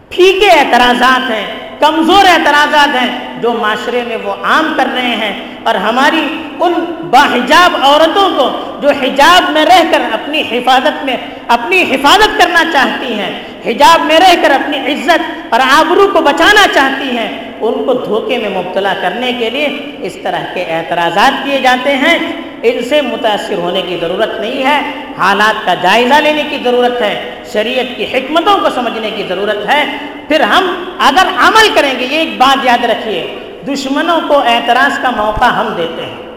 پھیکے 0.09 0.51
اعتراضات 0.51 1.31
ہیں 1.31 1.68
کمزور 1.81 2.25
اعتراضات 2.25 3.03
ہیں 3.03 3.41
جو 3.43 3.53
معاشرے 3.53 4.03
میں 4.07 4.17
وہ 4.25 4.33
عام 4.45 4.73
کر 4.77 4.87
رہے 4.95 5.17
ہیں 5.17 5.33
اور 5.63 5.75
ہماری 5.75 6.29
ان 6.61 6.73
باحجاب 7.11 7.77
عورتوں 7.83 8.29
کو 8.39 8.51
جو 8.81 8.89
حجاب 8.89 9.51
میں 9.51 9.65
رہ 9.65 9.83
کر 9.91 10.01
اپنی 10.13 10.41
حفاظت 10.41 11.05
میں 11.05 11.17
اپنی 11.49 11.83
حفاظت 11.83 12.39
کرنا 12.39 12.65
چاہتی 12.73 13.13
ہیں، 13.13 13.41
حجاب 13.67 14.05
میں 14.05 14.21
رہ 14.21 14.35
کر 14.43 14.51
اپنی 14.51 14.93
عزت 14.93 15.21
اور 15.51 15.61
آبرو 15.61 16.09
کو 16.13 16.21
بچانا 16.21 16.67
چاہتی 16.75 17.17
ہیں، 17.17 17.29
ان 17.61 17.85
کو 17.85 17.93
دھوکے 17.93 18.39
میں 18.39 18.51
مبتلا 18.51 18.95
کرنے 19.01 19.33
کے 19.33 19.51
لیے 19.51 19.69
اس 20.03 20.17
طرح 20.23 20.41
کے 20.55 20.65
اعتراضات 20.65 21.45
کیے 21.45 21.61
جاتے 21.61 21.97
ہیں۔ 21.97 22.19
ان 22.63 22.85
سے 22.89 23.01
متاثر 23.01 23.55
ہونے 23.55 23.83
کی 23.83 23.97
ضرورت 24.01 24.41
نہیں 24.41 24.65
ہے، 24.65 24.81
حالات 25.19 25.67
کا 25.67 25.75
جائزہ 25.75 26.15
لینے 26.15 26.43
کی 26.51 26.59
ضرورت 26.65 27.01
ہے۔ 27.01 27.38
شریعت 27.53 27.97
کی 27.97 28.05
حکمتوں 28.05 28.59
کو 28.59 28.71
سمجھنے 28.75 29.11
کی 29.11 29.23
ضرورت 29.29 29.69
ہے۔ 29.69 29.99
پھر 30.29 30.41
ہم 30.41 30.85
اگر 30.99 31.27
عمل 31.39 31.69
کریں 31.75 31.99
گے 31.99 32.05
یہ 32.05 32.19
ایک 32.19 32.39
بات 32.39 32.65
یاد 32.65 32.85
رکھیے، 32.85 33.39
دشمنوں 33.69 34.21
کو 34.29 34.39
اعتراض 34.39 34.99
کا 35.03 35.11
موقع 35.11 35.45
ہم 35.45 35.69
دیتے 35.77 36.03
ہیں۔ 36.03 36.29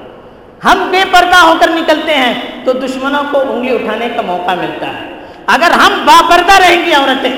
ہم 0.65 0.88
بے 0.91 1.04
پردہ 1.12 1.38
ہو 1.38 1.54
کر 1.60 1.69
نکلتے 1.69 2.15
ہیں 2.15 2.34
تو 2.65 2.74
دشمنوں 2.74 3.24
کو 3.32 3.54
انگلی 3.54 3.76
اٹھانے 3.76 4.10
کا 4.15 4.21
موقع 4.21 4.52
ملتا 4.52 4.88
ہے۔ 4.88 5.10
اگر 5.47 5.71
ہم 5.71 5.93
باپردہ 6.06 6.67
رہیں 6.67 6.86
گی 6.86 6.93
عورتیں، 6.93 7.36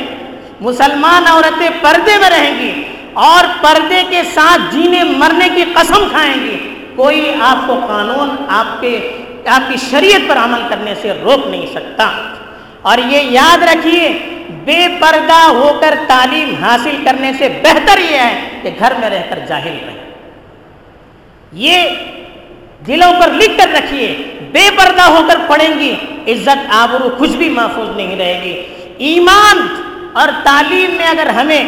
مسلمان 0.61 1.23
عورتیں 1.27 1.69
پردے 1.81 2.17
میں 2.17 2.29
رہیں 2.29 2.59
گی 2.59 2.83
اور 3.13 3.63
پردے 3.63 4.03
کے 4.09 4.21
ساتھ 4.33 4.75
جینے 4.75 5.03
مرنے 5.03 5.49
کی 5.55 5.63
قسم 5.73 6.07
کھائیں 6.11 6.33
گی، 6.33 6.57
کوئی 6.95 7.33
آپ 7.41 7.67
کو 7.67 7.79
قانون، 7.87 8.29
آپ 8.47 8.81
کے، 8.81 9.11
آپ 9.47 9.71
کی 9.71 9.75
شریعت 9.91 10.21
پر 10.27 10.37
عمل 10.37 10.61
کرنے 10.69 10.95
سے 11.01 11.11
روک 11.23 11.47
نہیں 11.47 11.65
سکتا۔ 11.65 12.09
اور 12.83 12.97
یہ 12.97 13.21
یاد 13.31 13.63
رکھیے، 13.63 14.07
بے 14.65 14.87
پردہ 14.99 15.41
ہو 15.47 15.71
کر 15.81 15.93
تعلیم 16.07 16.53
حاصل 16.63 16.95
کرنے 17.05 17.31
سے 17.37 17.47
بہتر 17.61 17.99
یہ 17.99 18.17
ہے 18.17 18.59
کہ 18.61 18.69
گھر 18.79 18.93
میں 18.99 19.09
رہ 19.09 19.23
کر 19.29 19.39
جاہل 19.47 19.77
رہے 19.85 20.01
یہ 21.51 21.89
دلوں 22.87 23.13
پر 23.21 23.31
لکھ 23.31 23.57
کر 23.57 23.69
رکھیے، 23.73 24.07
بے 24.51 24.69
پردہ 24.77 25.01
ہو 25.01 25.21
کر 25.27 25.37
پڑھیں 25.47 25.79
گی، 25.79 25.93
عزت، 26.27 26.65
آبرو، 26.69 27.09
کچھ 27.17 27.35
بھی 27.37 27.49
محفوظ 27.49 27.95
نہیں 27.95 28.15
رہے 28.15 28.39
گی۔ 28.43 28.61
ایمان 28.97 29.67
اور 30.13 30.27
تعلیم 30.43 30.91
میں 30.97 31.07
اگر 31.07 31.27
ہمیں 31.27 31.63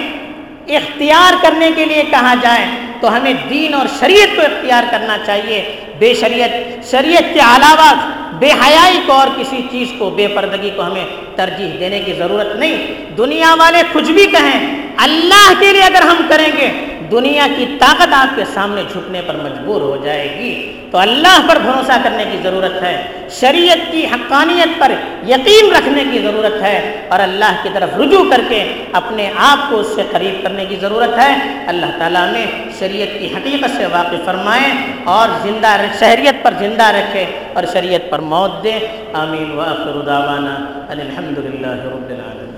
اختیار 0.68 1.34
کرنے 1.42 1.72
کے 1.76 1.86
لیے 1.86 2.04
کہا 2.10 2.34
جائے، 2.42 2.66
تو 3.02 3.16
ہمیں 3.18 3.34
دین 3.50 3.74
اور 3.74 3.86
شریعت 4.00 4.36
کو 4.36 4.42
اختیار 4.42 4.84
کرنا 4.92 5.18
چاہیے۔ 5.26 5.85
بے 6.00 6.14
شریعت 6.14 6.52
شریعت 6.92 7.34
کے 7.34 7.40
علاوہ 7.40 7.94
بے 8.40 8.48
حیائی 8.48 9.00
کو 9.06 9.14
اور 9.14 9.28
کسی 9.38 9.62
چیز 9.72 9.88
کو 9.98 10.10
بے 10.10 10.28
پردگی 10.28 10.70
کو 10.76 10.82
ہمیں 10.82 11.06
ترجیح 11.36 11.70
دینے 11.80 12.00
کی 12.00 12.14
ضرورت 12.14 12.56
نہیں۔ 12.56 13.06
دنیا 13.18 13.56
والے 13.60 13.82
کچھ 13.94 14.12
بھی 14.12 14.26
کہیں، 14.26 14.88
اللہ 14.98 15.54
کے 15.60 15.72
لیے 15.72 15.82
اگر 15.82 16.02
ہم 16.02 16.26
کریں 16.30 16.52
گے، 16.58 16.72
دنیا 17.12 17.48
کی 17.58 17.66
طاقت 17.80 18.14
آپ 18.14 18.36
کے 18.36 18.44
سامنے 18.54 18.82
جھکنے 18.92 19.22
پر 19.28 19.36
مجبور 19.36 19.82
ہو 19.82 19.98
جائے 20.04 20.40
گی۔ 20.40 20.72
تو 20.96 21.00
اللہ 21.02 21.50
پر 21.50 21.56
بھروسہ 21.56 21.92
کرنے 22.04 22.26
کی 22.32 22.38
ضرورت 22.44 22.84
ہے، 22.84 23.06
شریعت 23.30 23.92
کی 23.92 24.06
حقانیت 24.06 24.80
پر 24.80 24.92
یقین 25.28 25.76
رکھنے 25.76 26.04
کی 26.12 26.20
ضرورت 26.20 26.62
ہے 26.62 27.02
اور 27.10 27.20
اللہ 27.20 27.56
کی 27.64 27.70
طرف 27.74 27.90
رجوع 28.00 28.30
کر 28.32 28.42
کے 28.50 28.84
اپنے 28.92 29.32
آپ 29.38 29.70
کو 29.70 29.80
اس 29.80 29.88
سے 29.96 30.02
قریب 30.12 30.44
کرنے 30.44 30.66
کی 30.66 30.76
ضرورت 30.76 31.18
ہے۔ 31.18 31.64
اللہ 31.68 31.86
تعالیٰ 32.00 32.32
نے 32.32 32.46
شریعت 32.80 33.20
کی 33.20 33.28
حقیقت 33.28 33.78
سے 33.78 33.86
واقف 33.86 34.26
فرمائیں 34.26 34.94
اور 35.04 35.30
زندہ 35.42 35.78
شہریت 36.00 36.44
پر 36.44 36.54
زندہ 36.60 36.84
رکھے 36.84 37.26
اور 37.54 37.64
شریعت 37.74 38.10
پر 38.10 38.20
موت 38.20 38.64
دے۔ 38.64 38.80
آمین۔ 39.14 39.52
واخر 39.52 40.02
دعوانا 40.06 40.84
الحمد 40.90 41.38
للہ 41.38 41.68
رب 41.68 42.10
العالمین۔ 42.10 42.55